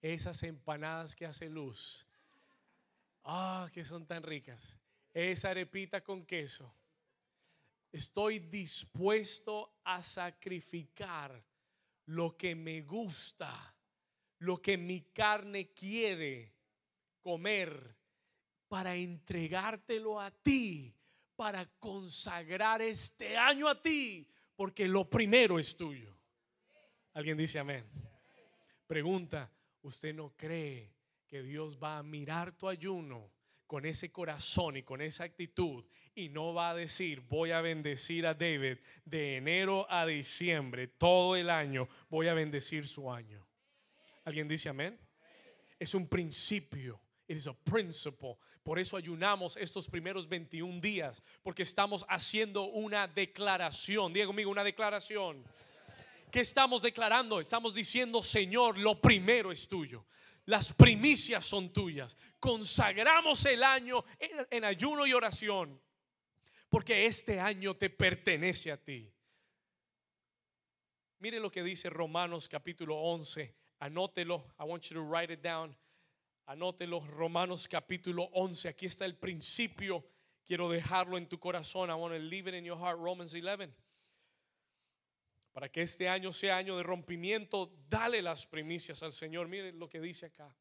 [0.00, 2.06] Esas empanadas que hace luz.
[3.28, 4.78] Ah, que son tan ricas.
[5.12, 6.72] Esa arepita con queso.
[7.90, 11.44] Estoy dispuesto a sacrificar
[12.06, 13.50] lo que me gusta,
[14.38, 16.54] lo que mi carne quiere
[17.20, 17.96] comer,
[18.68, 20.94] para entregártelo a ti,
[21.34, 26.16] para consagrar este año a ti, porque lo primero es tuyo.
[27.14, 27.84] ¿Alguien dice amén?
[28.86, 29.50] Pregunta,
[29.82, 30.95] ¿usted no cree
[31.28, 33.32] que Dios va a mirar tu ayuno
[33.66, 38.26] con ese corazón y con esa actitud y no va a decir, voy a bendecir
[38.26, 43.46] a David de enero a diciembre, todo el año, voy a bendecir su año?
[44.24, 44.98] ¿Alguien dice amén?
[45.78, 47.00] Es un principio.
[47.28, 48.38] It is a principle.
[48.62, 54.12] Por eso ayunamos estos primeros 21 días, porque estamos haciendo una declaración.
[54.12, 55.44] Diga conmigo, una declaración.
[56.30, 57.40] ¿Qué estamos declarando?
[57.40, 60.04] Estamos diciendo, Señor, lo primero es tuyo.
[60.46, 62.16] Las primicias son tuyas.
[62.38, 64.04] Consagramos el año
[64.50, 65.80] en, ayuno y oración,
[66.68, 69.12] porque este año te pertenece a ti.
[71.18, 73.54] Mire lo que dice Romanos capítulo 11.
[73.80, 74.54] Anótelo.
[74.60, 75.76] I want you to write it down.
[76.46, 78.68] Anótelo, Romanos capítulo 11.
[78.68, 80.04] Aquí está el principio.
[80.46, 81.90] Quiero dejarlo en tu corazón.
[81.90, 83.00] I want to leave it in your heart.
[83.00, 83.74] Romans 11.
[85.56, 89.48] Para que este año sea año de rompimiento, dale las primicias al Señor.
[89.48, 90.54] Mire lo que dice acá.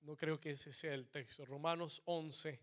[0.00, 1.44] No creo que ese sea el texto.
[1.44, 2.60] Romanos 11.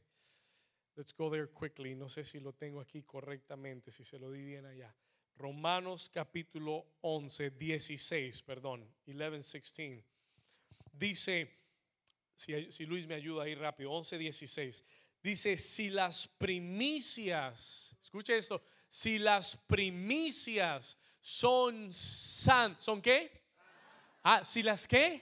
[0.95, 1.95] Let's go there quickly.
[1.95, 4.93] No sé si lo tengo aquí correctamente, si se lo di bien allá.
[5.37, 10.03] Romanos capítulo 11, 16, perdón, 11, 16.
[10.91, 11.49] Dice,
[12.35, 14.83] si, si, Luis me ayuda ahí rápido, 11, 16.
[15.21, 23.43] Dice, si las primicias, escuche esto, si las primicias son san, ¿son qué?
[24.23, 25.21] Ah, si las qué?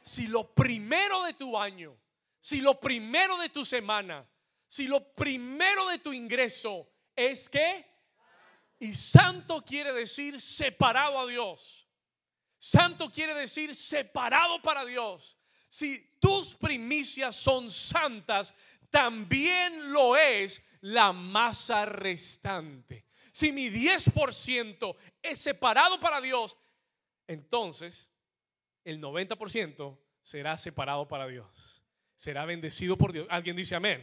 [0.00, 1.96] Si lo primero de tu año,
[2.38, 4.24] si lo primero de tu semana,
[4.68, 7.96] si lo primero de tu ingreso es que
[8.78, 11.86] y santo quiere decir separado a Dios.
[12.58, 15.36] Santo quiere decir separado para Dios.
[15.68, 18.54] Si tus primicias son santas,
[18.96, 23.04] también lo es la masa restante.
[23.30, 26.56] Si mi 10% es separado para Dios,
[27.26, 28.10] entonces
[28.84, 31.82] el 90% será separado para Dios.
[32.14, 33.26] Será bendecido por Dios.
[33.28, 34.02] Alguien dice amén.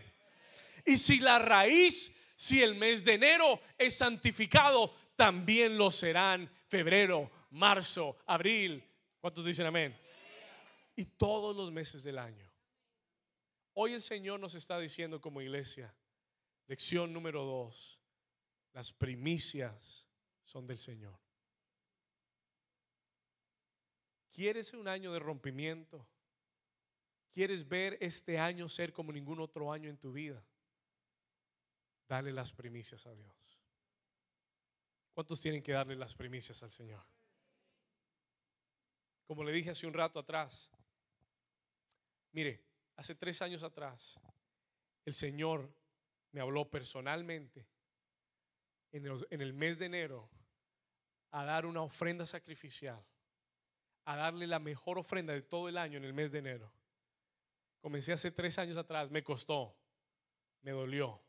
[0.85, 7.31] Y si la raíz si el mes de enero es santificado, también lo serán febrero,
[7.49, 8.83] marzo, abril.
[9.19, 9.99] ¿Cuántos dicen amén?
[10.95, 12.42] Y todos los meses del año.
[13.73, 15.93] Hoy el Señor nos está diciendo como iglesia,
[16.67, 17.99] lección número dos,
[18.73, 20.07] las primicias
[20.43, 21.19] son del Señor.
[24.31, 26.07] ¿Quieres un año de rompimiento?
[27.31, 30.43] ¿Quieres ver este año ser como ningún otro año en tu vida?
[32.13, 33.59] dale las primicias a Dios.
[35.13, 37.03] ¿Cuántos tienen que darle las primicias al Señor?
[39.25, 40.69] Como le dije hace un rato atrás,
[42.31, 42.63] mire,
[42.95, 44.19] hace tres años atrás,
[45.05, 45.73] el Señor
[46.31, 47.67] me habló personalmente
[48.91, 50.29] en el, mes de enero
[51.31, 53.03] a dar una ofrenda sacrificial,
[54.05, 56.71] a darle la mejor ofrenda de todo el año en el mes de enero.
[57.81, 59.75] Comencé hace tres años atrás, me costó,
[60.61, 61.21] me dolió,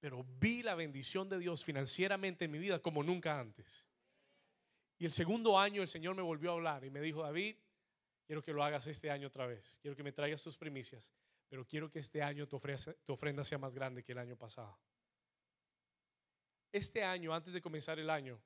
[0.00, 3.86] pero vi la bendición de Dios financieramente en mi vida como nunca antes.
[4.98, 7.56] Y el segundo año el Señor me volvió a hablar y me dijo, David,
[8.28, 11.14] quiero que lo hagas este año otra vez, quiero que me traigas tus primicias,
[11.48, 12.60] pero quiero que este año tu
[13.06, 14.78] tu ofrenda sea más grande que el año pasado.
[16.70, 18.38] Este año, antes de comenzar el año,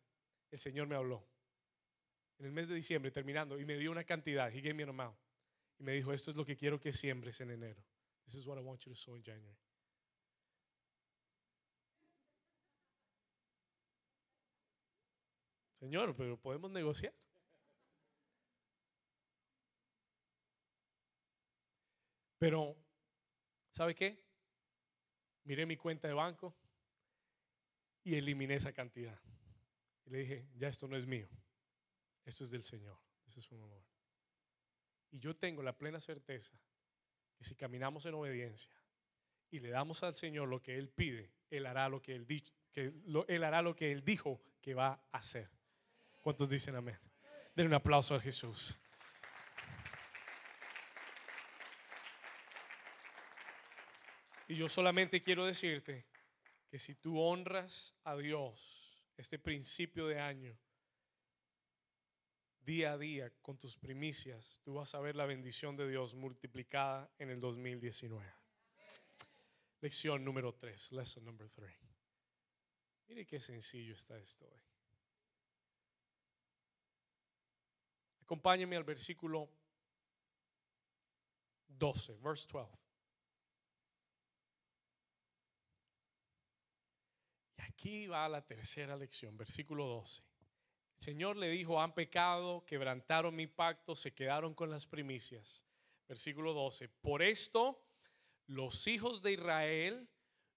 [0.53, 1.27] el Señor me habló.
[2.39, 4.53] En el mes de diciembre, terminando, y me dio una cantidad.
[4.53, 5.19] He gave me an amount.
[5.81, 7.85] Y me dijo, esto es lo que quiero que siembres en enero.
[8.25, 9.59] This is what I want you to sow in January.
[15.81, 17.13] Señor, pero podemos negociar.
[22.43, 22.77] Pero,
[23.71, 24.21] ¿sabe qué?
[25.45, 26.57] Miré mi cuenta de banco
[28.03, 29.17] y eliminé esa cantidad.
[30.05, 31.29] Y le dije, ya esto no es mío,
[32.25, 33.85] esto es del Señor, ese es un honor.
[35.13, 36.53] Y yo tengo la plena certeza
[37.37, 38.75] que si caminamos en obediencia
[39.49, 42.27] y le damos al Señor lo que Él pide, Él hará lo que Él,
[42.73, 42.93] que
[43.29, 45.49] él hará lo que Él dijo que va a hacer.
[46.21, 46.99] ¿Cuántos dicen amén?
[47.55, 48.77] Den un aplauso a Jesús.
[54.53, 56.05] Y yo solamente quiero decirte
[56.69, 60.55] que si tú honras a Dios este principio de año,
[62.61, 67.11] día a día con tus primicias, tú vas a ver la bendición de Dios multiplicada
[67.19, 68.31] en el 2019.
[69.81, 71.75] Lección número 3, lesson number 3.
[73.09, 74.61] Mire qué sencillo está esto hoy.
[78.21, 79.49] Acompáñeme al versículo
[81.69, 82.82] 12, verse 12.
[87.83, 90.23] Aquí va la tercera lección, versículo 12.
[90.99, 95.65] El Señor le dijo, han pecado, quebrantaron mi pacto, se quedaron con las primicias.
[96.07, 96.89] Versículo 12.
[96.89, 97.85] Por esto
[98.47, 100.09] los hijos de Israel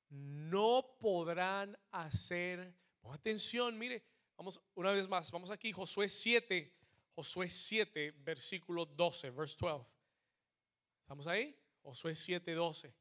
[0.10, 2.76] no podrán hacer,
[3.12, 4.06] atención, mire,
[4.38, 6.78] vamos una vez más, vamos aquí, Josué 7,
[7.16, 9.84] Josué 7, versículo 12, verse 12.
[11.02, 11.60] ¿Estamos ahí?
[11.82, 12.94] Josué 7, 12.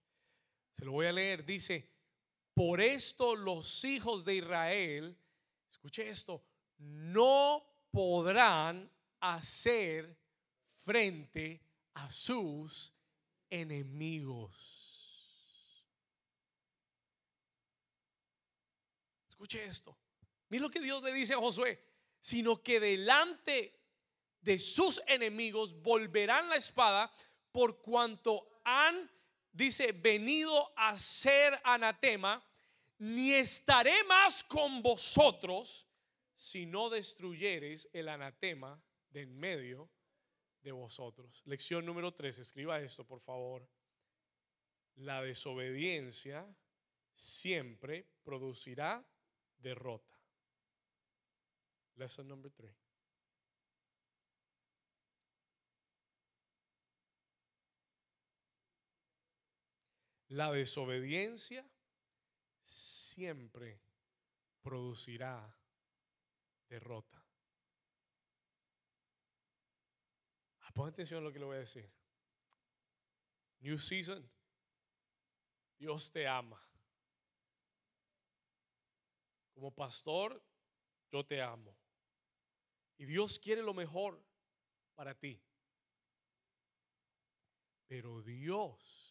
[0.73, 1.94] Se lo voy a leer, dice,
[2.55, 5.19] por esto los hijos de Israel,
[5.69, 6.43] escuche esto,
[6.79, 8.91] no podrán
[9.21, 10.17] hacer
[10.85, 11.61] frente
[11.95, 12.95] a sus
[13.51, 14.85] enemigos.
[19.29, 19.99] Escuche esto.
[20.49, 21.83] Mira lo que Dios le dice a Josué,
[22.21, 23.79] sino que delante
[24.41, 27.11] de sus enemigos volverán la espada
[27.51, 29.11] por cuanto han
[29.55, 32.45] dice, venido a ser anatema,
[32.99, 35.89] ni estaré más con vosotros
[36.35, 39.91] si no destruyereis el anatema de en medio
[40.61, 41.43] de vosotros.
[41.47, 43.69] Lección número 3, escriba esto por favor.
[44.97, 46.47] La desobediencia
[47.15, 49.05] siempre producirá
[49.59, 50.19] derrota.
[51.97, 52.84] Lesson number 3.
[60.35, 61.65] La desobediencia
[62.65, 63.81] siempre
[64.63, 65.57] producirá
[66.69, 67.25] derrota.
[70.59, 71.89] Ah, pon atención a lo que le voy a decir.
[73.61, 74.29] New season.
[75.79, 76.61] Dios te ama.
[79.53, 80.45] Como pastor,
[81.13, 81.79] yo te amo.
[82.99, 84.21] Y Dios quiere lo mejor
[84.97, 85.41] para ti.
[87.87, 89.04] Pero Dios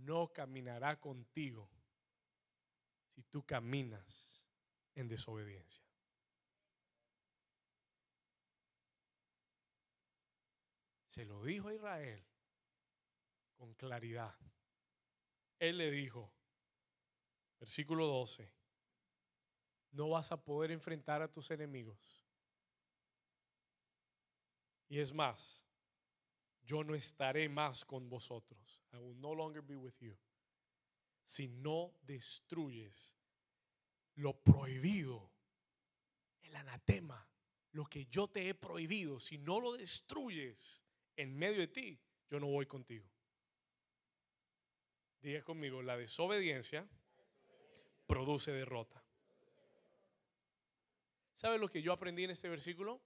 [0.00, 1.70] no caminará contigo
[3.14, 4.46] si tú caminas
[4.94, 5.84] en desobediencia.
[11.06, 12.24] Se lo dijo a Israel
[13.56, 14.36] con claridad.
[15.58, 16.32] Él le dijo,
[17.58, 18.52] versículo 12,
[19.92, 22.24] no vas a poder enfrentar a tus enemigos.
[24.88, 25.66] Y es más,
[26.62, 28.77] yo no estaré más con vosotros.
[28.92, 30.16] I will no longer be with you.
[31.24, 33.14] Si no destruyes
[34.16, 35.30] lo prohibido,
[36.42, 37.28] el anatema,
[37.72, 40.82] lo que yo te he prohibido, si no lo destruyes
[41.16, 43.06] en medio de ti, yo no voy contigo.
[45.20, 46.88] Diga conmigo, la desobediencia
[48.06, 49.04] produce derrota.
[51.34, 53.00] ¿Sabe lo que yo aprendí en este versículo?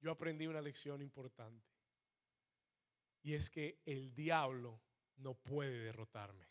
[0.00, 1.75] Yo aprendí una lección importante.
[3.26, 4.80] Y es que el diablo
[5.16, 6.46] no puede derrotarme.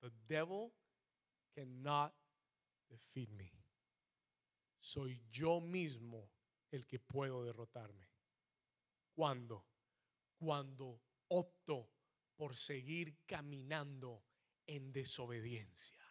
[0.00, 0.72] The devil
[1.54, 2.14] cannot
[2.88, 3.52] defeat me.
[4.80, 6.30] Soy yo mismo
[6.70, 8.08] el que puedo derrotarme.
[9.12, 9.66] ¿Cuándo?
[10.38, 11.90] Cuando opto
[12.34, 14.24] por seguir caminando
[14.66, 16.02] en desobediencia.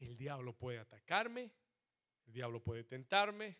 [0.00, 1.52] El diablo puede atacarme,
[2.26, 3.58] el diablo puede tentarme,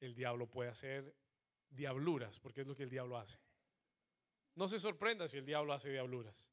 [0.00, 1.14] el diablo puede hacer
[1.70, 3.38] diabluras, porque es lo que el diablo hace.
[4.54, 6.50] No se sorprenda si el diablo hace diabluras.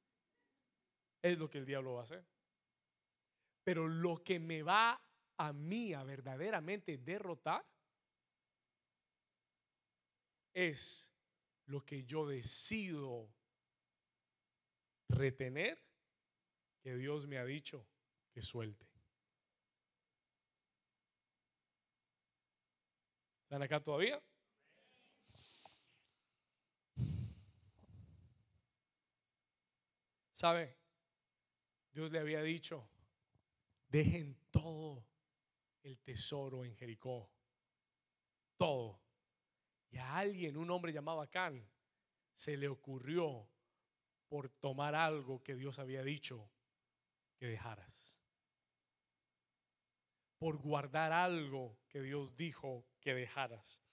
[1.22, 2.26] Es lo que el diablo va a hacer.
[3.64, 5.02] Pero lo que me va
[5.38, 7.66] a mí a verdaderamente derrotar
[10.54, 11.12] es
[11.66, 13.34] lo que yo decido
[15.10, 15.84] retener
[16.82, 17.88] que Dios me ha dicho
[18.32, 18.95] que suelte.
[23.56, 24.22] ¿Están acá todavía?
[30.34, 30.76] ¿Sabe?
[31.94, 32.86] Dios le había dicho,
[33.88, 35.08] dejen todo
[35.84, 37.32] el tesoro en Jericó.
[38.58, 39.00] Todo.
[39.90, 41.66] Y a alguien, un hombre llamado Acán,
[42.34, 43.48] se le ocurrió
[44.28, 46.52] por tomar algo que Dios había dicho
[47.38, 48.22] que dejaras.
[50.40, 53.84] Por guardar algo que Dios dijo que dejaras.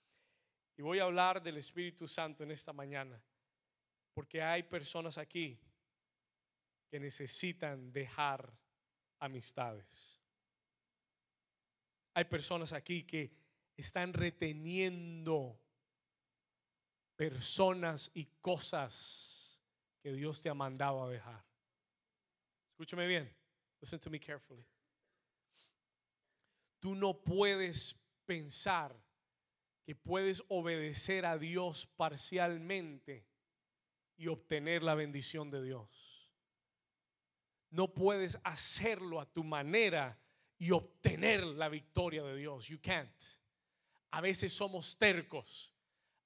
[0.74, 3.22] Y voy a hablar del Espíritu Santo en esta mañana,
[4.14, 5.60] porque hay personas aquí
[6.90, 8.50] que necesitan dejar
[9.20, 10.18] amistades.
[12.14, 13.30] Hay personas aquí que
[13.76, 15.60] están reteniendo
[17.14, 19.60] personas y cosas
[20.00, 21.44] que Dios te ha mandado a dejar.
[22.70, 23.30] Escúchame bien.
[23.78, 24.64] Listen to me carefully.
[26.80, 28.94] Tú no puedes pensar
[29.84, 33.26] que puedes obedecer a Dios parcialmente
[34.16, 36.12] y obtener la bendición de Dios
[37.72, 40.18] no puedes hacerlo a tu manera
[40.58, 42.68] y obtener la victoria de Dios.
[42.68, 43.10] You can't.
[44.10, 45.72] A veces somos tercos.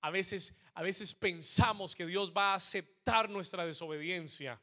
[0.03, 4.61] A veces, a veces pensamos que Dios va a aceptar nuestra desobediencia.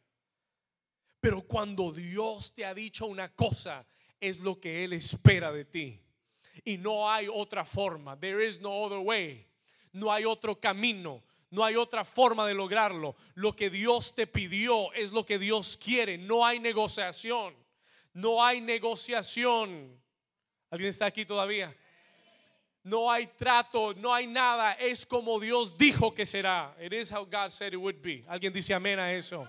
[1.20, 3.88] Pero cuando Dios te ha dicho una cosa,
[4.20, 6.02] es lo que Él espera de ti.
[6.64, 8.20] Y no hay otra forma.
[8.20, 9.46] There is no other way.
[9.92, 11.24] No hay otro camino.
[11.52, 13.16] No hay otra forma de lograrlo.
[13.36, 16.18] Lo que Dios te pidió es lo que Dios quiere.
[16.18, 17.54] No hay negociación.
[18.14, 20.02] No hay negociación.
[20.72, 21.76] ¿Alguien está aquí todavía?
[22.84, 24.74] No hay trato, no hay nada.
[24.74, 26.76] Es como Dios dijo que será.
[26.82, 28.26] It is how God said it would be.
[28.28, 29.48] ¿Alguien dice amén a eso?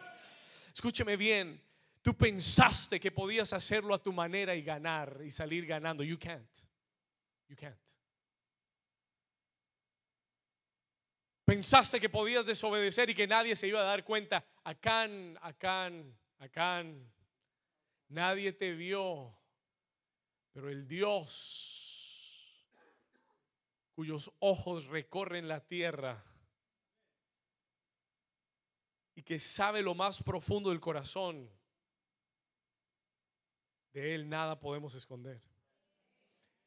[0.73, 1.61] Escúcheme bien.
[2.03, 6.05] Tú pensaste que podías hacerlo a tu manera y ganar y salir ganando.
[6.05, 6.47] You can't.
[7.49, 7.77] You can't.
[11.45, 14.45] Pensaste que podías desobedecer y que nadie se iba a dar cuenta.
[14.65, 17.13] Acán, Acán, Acán.
[18.09, 19.37] Nadie te vio.
[20.53, 21.85] Pero el Dios
[23.95, 26.25] cuyos ojos recorren la tierra
[29.15, 31.49] y que sabe lo más profundo del corazón,
[33.93, 35.41] de Él nada podemos esconder.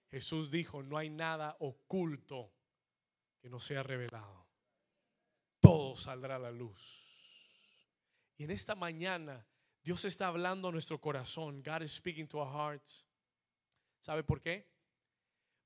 [0.10, 2.52] Jesús dijo, no hay nada oculto
[3.40, 4.48] que no sea revelado
[5.68, 7.04] todo saldrá a la luz.
[8.38, 9.46] Y en esta mañana
[9.84, 11.62] Dios está hablando a nuestro corazón.
[11.62, 13.06] God is speaking to our hearts.
[14.00, 14.66] ¿Sabe por qué?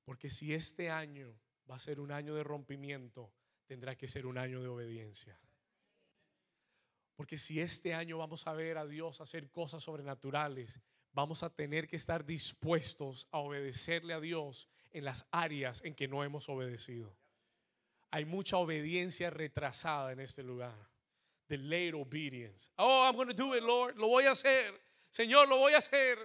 [0.04, 1.38] Porque si este año
[1.70, 3.32] va a ser un año de rompimiento,
[3.64, 5.38] tendrá que ser un año de obediencia.
[7.14, 10.80] Porque si este año vamos a ver a Dios hacer cosas sobrenaturales,
[11.12, 16.08] vamos a tener que estar dispuestos a obedecerle a Dios en las áreas en que
[16.08, 17.14] no hemos obedecido.
[18.10, 20.90] Hay mucha obediencia retrasada en este lugar.
[21.48, 22.70] Delayed obedience.
[22.76, 23.96] Oh, I'm going to do it, Lord.
[23.96, 24.80] Lo voy a hacer.
[25.10, 26.18] Señor, lo voy a hacer.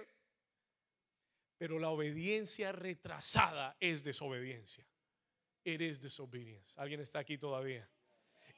[1.58, 4.86] Pero la obediencia retrasada es desobediencia.
[5.64, 6.74] It is disobedience.
[6.80, 7.88] ¿Alguien está aquí todavía?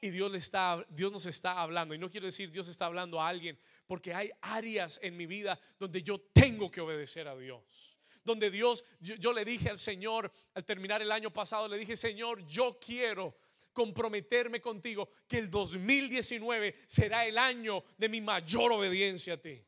[0.01, 1.93] Y Dios, le está, Dios nos está hablando.
[1.93, 5.59] Y no quiero decir Dios está hablando a alguien, porque hay áreas en mi vida
[5.77, 7.91] donde yo tengo que obedecer a Dios
[8.23, 12.45] donde Dios, yo, le dije al Señor al terminar el año pasado, le dije, Señor,
[12.45, 13.35] yo quiero
[13.73, 19.63] comprometerme contigo que el 2019 será el año de mi mayor obediencia a ti.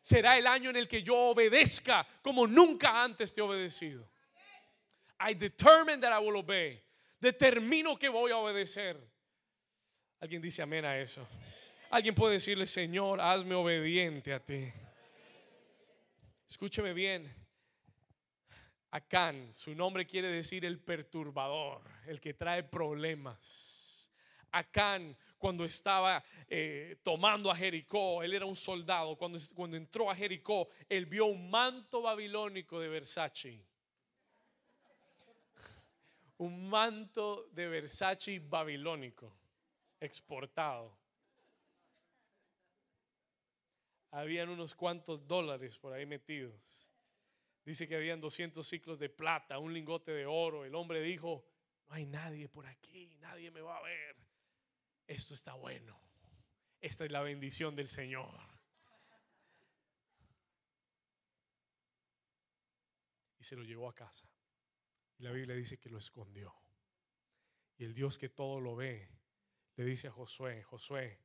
[0.00, 4.08] Será el año en el que yo obedezca como nunca antes te he obedecido.
[5.18, 6.82] I determine that I will obey.
[7.20, 9.09] Determino que voy a obedecer.
[10.20, 11.26] Alguien dice amén a eso.
[11.90, 14.70] Alguien puede decirle, Señor, hazme obediente a ti.
[16.46, 17.32] Escúcheme bien.
[18.90, 24.10] Acán, su nombre quiere decir el perturbador, el que trae problemas.
[24.50, 30.14] Acán cuando estaba eh, tomando a Jericó, él era un soldado, cuando, cuando entró a
[30.14, 33.64] Jericó, él vio un manto babilónico de Versace.
[36.36, 39.39] Un manto de Versace babilónico,
[40.00, 40.98] exportado.
[44.10, 46.90] Habían unos cuantos dólares por ahí metidos.
[47.64, 50.64] Dice que habían 200 ciclos de plata, un lingote de oro.
[50.64, 51.46] El hombre dijo,
[51.86, 54.16] no hay nadie por aquí, nadie me va a ver.
[55.06, 56.00] Esto está bueno.
[56.80, 58.40] Esta es la bendición del Señor.
[63.38, 64.28] Y se lo llevó a casa.
[65.18, 66.54] Y la Biblia dice que lo escondió.
[67.76, 69.19] Y el Dios que todo lo ve
[69.80, 71.18] le dice a Josué, Josué,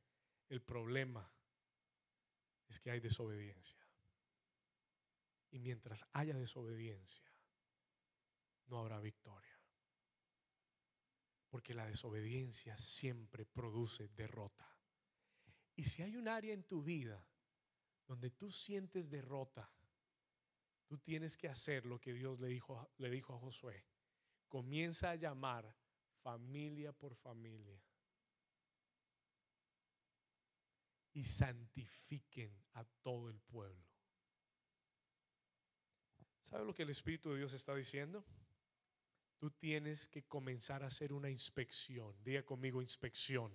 [0.48, 1.30] el problema
[2.66, 3.86] es que hay desobediencia.
[5.50, 7.30] Y mientras haya desobediencia,
[8.68, 9.60] no habrá victoria.
[11.50, 14.74] Porque la desobediencia siempre produce derrota.
[15.74, 17.22] Y si hay un área en tu vida
[18.06, 19.70] donde tú sientes derrota,
[20.86, 23.84] tú tienes que hacer lo que Dios le dijo, le dijo a Josué.
[24.48, 25.76] Comienza a llamar
[26.22, 27.85] familia por familia.
[31.16, 33.82] Y santifiquen a todo el pueblo.
[36.42, 38.22] ¿Sabe lo que el Espíritu de Dios está diciendo?
[39.38, 42.14] Tú tienes que comenzar a hacer una inspección.
[42.22, 43.50] Diga conmigo inspección.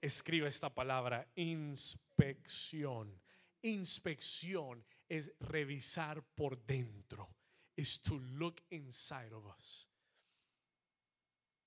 [0.00, 3.20] Escriba esta palabra, inspección.
[3.62, 7.34] Inspección es revisar por dentro.
[7.74, 9.88] Es to look inside of us.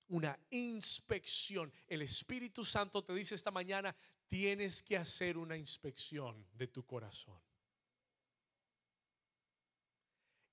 [0.08, 1.70] Una inspección.
[1.86, 3.94] El Espíritu Santo te dice esta mañana,
[4.28, 7.40] tienes que hacer una inspección de tu corazón.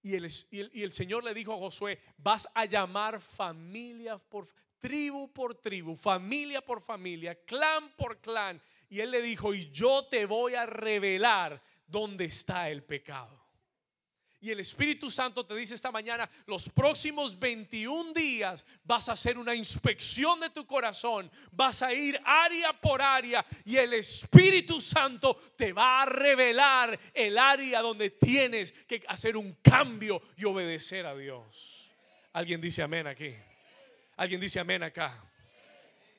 [0.01, 4.49] Y el, y el, Señor le dijo a Josué, vas a llamar familia por
[4.79, 8.61] tribu por tribu, familia por familia, clan por clan.
[8.89, 13.42] Y él le dijo, y yo te voy a revelar dónde está el pecado.
[14.43, 19.37] Y el Espíritu Santo te dice esta mañana, los próximos 21 días vas a hacer
[19.37, 25.35] una inspección de tu corazón, vas a ir área por área y el Espíritu Santo
[25.55, 31.15] te va a revelar el área donde tienes que hacer un cambio y obedecer a
[31.15, 31.89] Dios.
[32.33, 33.33] ¿Alguien dice amén aquí?
[34.17, 35.23] ¿Alguien dice amén acá?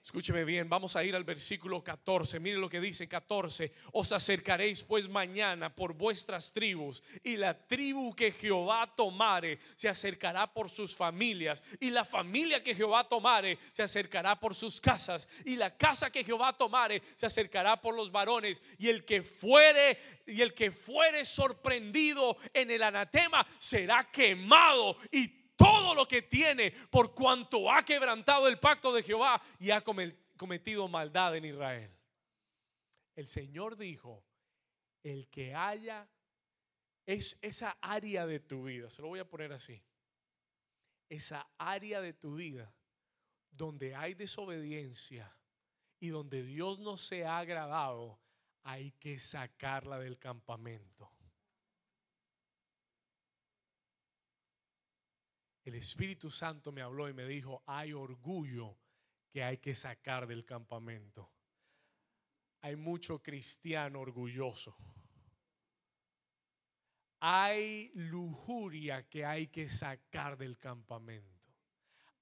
[0.05, 2.39] Escúcheme bien, vamos a ir al versículo 14.
[2.39, 3.73] Mire lo que dice 14.
[3.93, 10.53] Os acercaréis pues mañana por vuestras tribus y la tribu que Jehová tomare se acercará
[10.53, 15.57] por sus familias y la familia que Jehová tomare se acercará por sus casas y
[15.57, 20.43] la casa que Jehová tomare se acercará por los varones y el que fuere y
[20.43, 27.15] el que fuere sorprendido en el anatema será quemado y todo lo que tiene por
[27.15, 31.91] cuanto ha quebrantado el pacto de Jehová y ha cometido maldad en Israel.
[33.15, 34.25] El Señor dijo,
[35.03, 36.09] el que haya
[37.07, 39.83] es esa área de tu vida, se lo voy a poner así,
[41.09, 42.75] esa área de tu vida
[43.51, 45.33] donde hay desobediencia
[46.01, 48.19] y donde Dios no se ha agradado,
[48.63, 51.14] hay que sacarla del campamento.
[55.65, 58.77] El Espíritu Santo me habló y me dijo, hay orgullo
[59.31, 61.31] que hay que sacar del campamento.
[62.61, 64.77] Hay mucho cristiano orgulloso.
[67.21, 71.35] Hay lujuria que hay que sacar del campamento.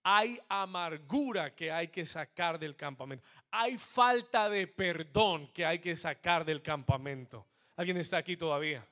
[0.05, 3.25] Hay amargura que hay que sacar del campamento.
[3.51, 7.47] Hay falta de perdón que hay que sacar del campamento.
[7.77, 8.87] ¿Alguien está aquí todavía?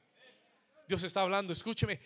[0.91, 2.01] Dios está hablando, escúcheme,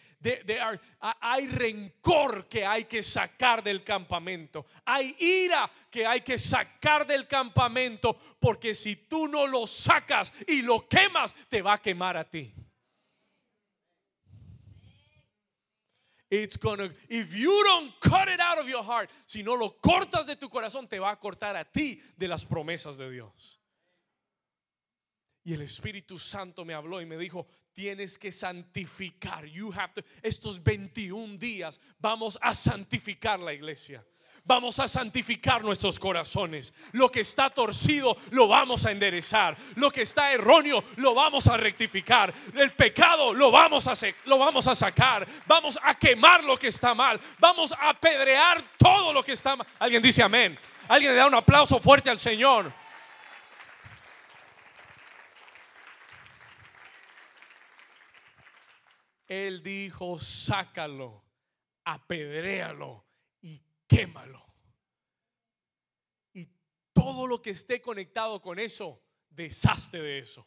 [1.01, 7.27] hay rencor que hay que sacar del campamento, hay ira que hay que sacar del
[7.27, 12.29] campamento, porque si tú no lo sacas y lo quemas, te va a quemar a
[12.29, 12.53] ti.
[16.29, 20.27] It's gonna, if you don't cut it out of your heart, si no lo cortas
[20.27, 23.63] de tu corazón, te va a cortar a ti de las promesas de Dios.
[25.43, 29.45] Y el Espíritu Santo me habló y me dijo, tienes que santificar.
[29.47, 34.03] You have to, estos 21 días vamos a santificar la iglesia.
[34.47, 36.75] Vamos a santificar nuestros corazones.
[36.93, 39.57] Lo que está torcido lo vamos a enderezar.
[39.77, 42.33] Lo que está erróneo lo vamos a rectificar.
[42.55, 43.95] El pecado lo vamos a,
[44.27, 45.27] lo vamos a sacar.
[45.47, 47.19] Vamos a quemar lo que está mal.
[47.39, 49.67] Vamos a apedrear todo lo que está mal.
[49.79, 50.59] Alguien dice amén.
[50.89, 52.71] Alguien le da un aplauso fuerte al Señor.
[59.27, 61.25] Él dijo, sácalo,
[61.85, 63.05] apedréalo
[63.41, 64.45] y quémalo.
[66.33, 66.49] Y
[66.93, 70.45] todo lo que esté conectado con eso, deshazte de eso.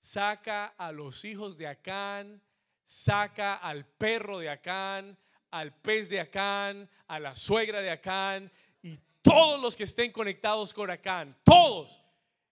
[0.00, 2.42] Saca a los hijos de Acán,
[2.84, 5.18] saca al perro de Acán,
[5.50, 8.50] al pez de Acán, a la suegra de Acán
[8.82, 12.02] y todos los que estén conectados con Acán, todos.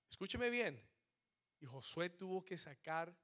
[0.08, 0.82] Escúcheme bien.
[1.60, 3.14] Y Josué tuvo que sacar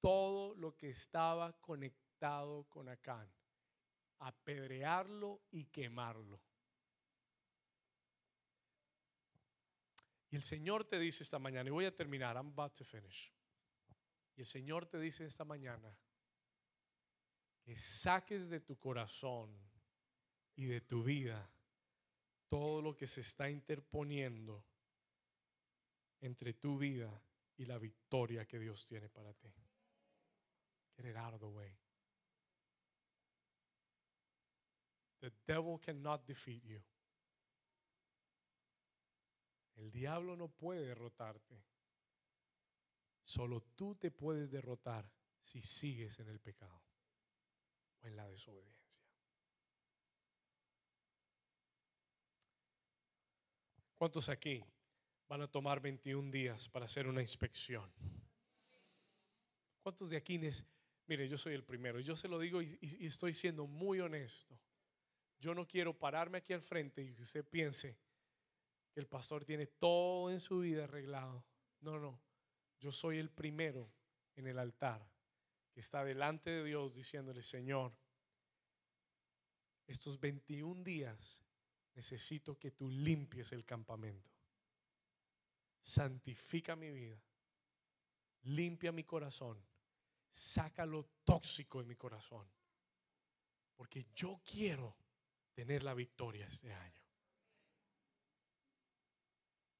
[0.00, 3.30] todo lo que estaba conectado con Acán,
[4.18, 6.40] apedrearlo y quemarlo.
[10.30, 13.32] Y el Señor te dice esta mañana, y voy a terminar, I'm about to finish.
[14.36, 15.96] Y el Señor te dice esta mañana
[17.62, 19.56] que saques de tu corazón
[20.54, 21.50] y de tu vida
[22.48, 24.64] todo lo que se está interponiendo
[26.20, 27.22] entre tu vida
[27.56, 29.52] y la victoria que Dios tiene para ti.
[30.96, 31.76] Get it out of the way.
[35.20, 36.80] The devil cannot defeat you.
[39.76, 41.62] El diablo no puede derrotarte.
[43.24, 46.80] Solo tú te puedes derrotar si sigues en el pecado
[48.02, 49.04] o en la desobediencia.
[53.96, 54.62] ¿Cuántos aquí
[55.28, 57.90] van a tomar 21 días para hacer una inspección?
[59.82, 60.38] ¿Cuántos de aquí?
[61.06, 62.00] Mire, yo soy el primero.
[62.00, 64.58] Yo se lo digo y, estoy siendo muy honesto.
[65.38, 67.96] Yo no quiero pararme aquí al frente y que usted piense,
[68.94, 71.44] el pastor tiene todo en su vida arreglado.
[71.80, 72.20] No, no.
[72.80, 73.90] Yo soy el primero
[74.34, 75.06] en el altar
[75.72, 77.92] que está delante de Dios diciéndole, Señor,
[79.86, 81.42] estos 21 días
[81.94, 84.30] necesito que tú limpies el campamento.
[85.80, 87.22] Santifica mi vida.
[88.42, 89.62] Limpia mi corazón.
[90.30, 92.46] Saca lo tóxico de mi corazón.
[93.74, 94.96] Porque yo quiero
[95.54, 97.06] tener la victoria este año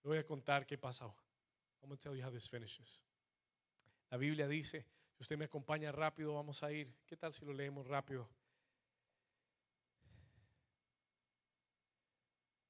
[0.06, 1.14] voy a contar qué pasó.
[1.82, 3.02] I'm going to tell you how this finishes.
[4.10, 6.94] La Biblia dice, si usted me acompaña rápido, vamos a ir.
[7.06, 8.28] ¿Qué tal si lo leemos rápido?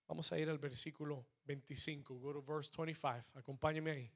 [0.09, 2.14] Vamos a ir al versículo 25.
[2.18, 3.39] Go to verse 25.
[3.39, 4.12] Acompáñeme ahí.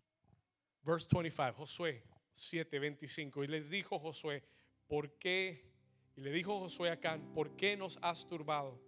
[0.91, 1.53] Verse 25.
[1.53, 3.45] Josué 7, 25.
[3.45, 4.43] Y les dijo Josué,
[4.89, 5.71] ¿por qué
[6.17, 8.79] y le dijo Josué a Acán, ¿por qué nos has turbado?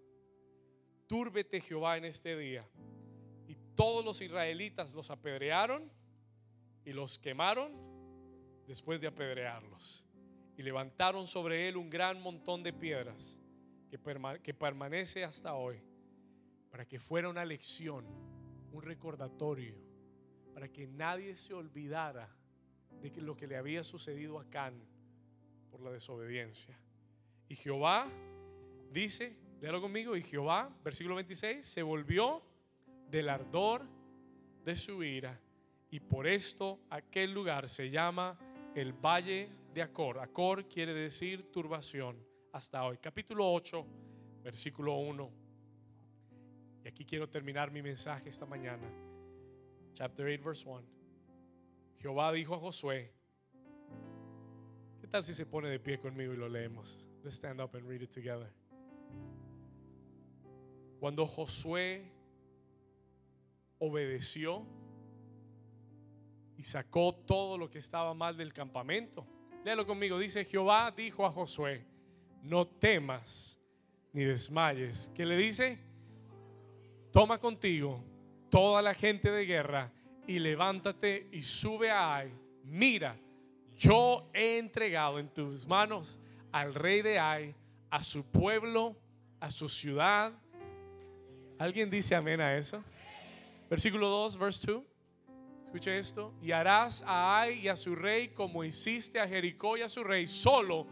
[1.06, 2.68] Túrbete Jehová en este día.
[3.46, 5.90] Y todos los israelitas los apedrearon
[6.84, 7.72] y los quemaron
[8.66, 10.04] después de apedrearlos.
[10.56, 13.38] Y levantaron sobre él un gran montón de piedras
[13.90, 15.82] que permanece hasta hoy,
[16.70, 18.04] para que fuera una lección,
[18.72, 19.91] un recordatorio,
[20.52, 22.28] para que nadie se olvidara
[23.00, 24.74] de lo que le había sucedido a Acán
[25.70, 26.78] por la desobediencia.
[27.48, 28.08] Y Jehová
[28.92, 32.42] dice, léalo conmigo, y Jehová, versículo 26, se volvió
[33.10, 33.86] del ardor
[34.64, 35.38] de su ira.
[35.90, 38.38] Y por esto aquel lugar se llama
[38.74, 40.18] el Valle de Acor.
[40.18, 42.16] Acor quiere decir turbación
[42.52, 42.98] hasta hoy.
[42.98, 43.86] Capítulo 8,
[44.42, 45.30] versículo 1.
[46.84, 49.11] Y aquí quiero terminar mi mensaje esta mañana.
[49.94, 50.82] Chapter 8, verse 1.
[51.98, 53.12] Jehová dijo a Josué,
[55.00, 57.06] ¿qué tal si se pone de pie conmigo y lo leemos?
[57.22, 58.52] Let's stand up and read it together.
[60.98, 62.10] Cuando Josué
[63.78, 64.64] obedeció
[66.56, 69.26] y sacó todo lo que estaba mal del campamento.
[69.64, 70.18] Léalo conmigo.
[70.18, 71.84] Dice, Jehová dijo a Josué,
[72.42, 73.58] no temas
[74.12, 75.10] ni desmayes.
[75.14, 75.78] ¿Qué le dice?
[77.10, 78.11] Toma contigo
[78.52, 79.90] toda la gente de guerra
[80.26, 82.30] y levántate y sube a Ai.
[82.64, 83.16] Mira,
[83.78, 86.20] yo he entregado en tus manos
[86.52, 87.54] al rey de Ai,
[87.88, 88.94] a su pueblo,
[89.40, 90.34] a su ciudad.
[91.58, 92.84] ¿Alguien dice amén a eso?
[93.70, 94.84] Versículo 2, verse 2.
[95.64, 96.34] Escuche esto.
[96.42, 100.04] Y harás a Ai y a su rey como hiciste a Jericó y a su
[100.04, 100.86] rey, solo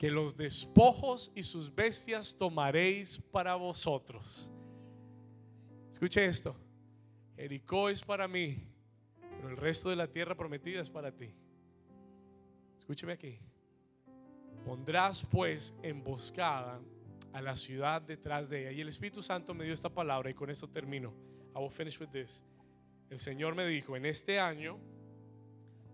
[0.00, 4.50] que los despojos y sus bestias tomaréis para vosotros.
[5.92, 6.56] Escuche esto.
[7.38, 8.66] Jericó es para mí,
[9.36, 11.32] pero el resto de la tierra prometida es para ti.
[12.76, 13.38] Escúcheme aquí.
[14.66, 16.80] Pondrás pues emboscada
[17.32, 18.72] a la ciudad detrás de ella.
[18.72, 21.14] Y el Espíritu Santo me dio esta palabra y con esto termino.
[21.54, 22.42] I will finish with this.
[23.08, 24.80] El Señor me dijo, en este año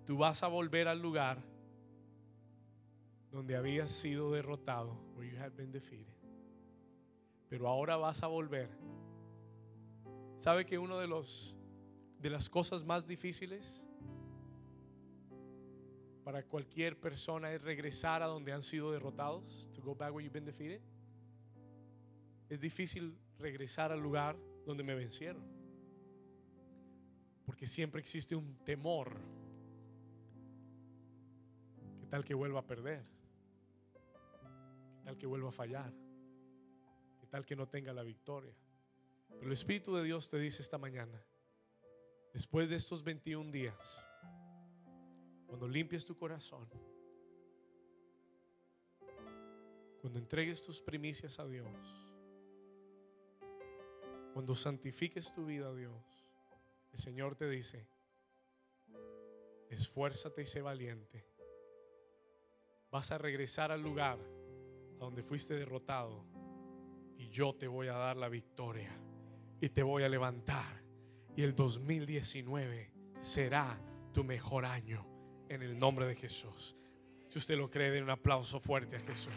[0.06, 1.42] tú vas a volver al lugar
[3.30, 6.14] donde habías sido derrotado, where you had been defeated.
[7.50, 8.70] Pero ahora vas a volver.
[10.38, 11.56] ¿Sabe que uno de los
[12.18, 13.86] de las cosas más difíciles
[16.24, 20.32] para cualquier persona es regresar a donde han sido derrotados, to go back where you've
[20.32, 20.80] been defeated.
[22.48, 25.44] es difícil regresar al lugar donde me vencieron.
[27.44, 29.12] Porque siempre existe un temor.
[32.00, 33.04] ¿Qué tal que vuelva a perder?
[33.92, 35.92] ¿Qué tal que vuelva a fallar?
[37.20, 38.54] ¿Qué tal que no tenga la victoria?
[39.38, 41.22] Pero el Espíritu de Dios te dice esta mañana,
[42.32, 44.02] después de estos 21 días,
[45.46, 46.68] cuando limpies tu corazón,
[50.00, 51.68] cuando entregues tus primicias a Dios,
[54.32, 56.26] cuando santifiques tu vida a Dios,
[56.92, 57.86] el Señor te dice,
[59.70, 61.24] esfuérzate y sé valiente.
[62.90, 66.24] Vas a regresar al lugar a donde fuiste derrotado
[67.16, 68.96] y yo te voy a dar la victoria
[69.64, 70.82] y te voy a levantar.
[71.34, 73.80] Y el 2019 será
[74.12, 75.06] tu mejor año
[75.48, 76.76] en el nombre de Jesús.
[77.28, 79.32] Si usted lo cree, den un aplauso fuerte a Jesús.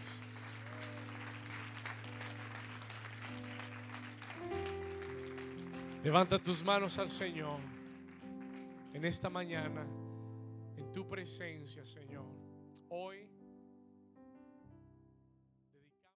[6.03, 7.61] Levanta tus manos al Señor
[8.93, 9.87] en esta mañana,
[10.75, 12.27] en tu presencia, Señor.
[12.89, 13.26] Hoy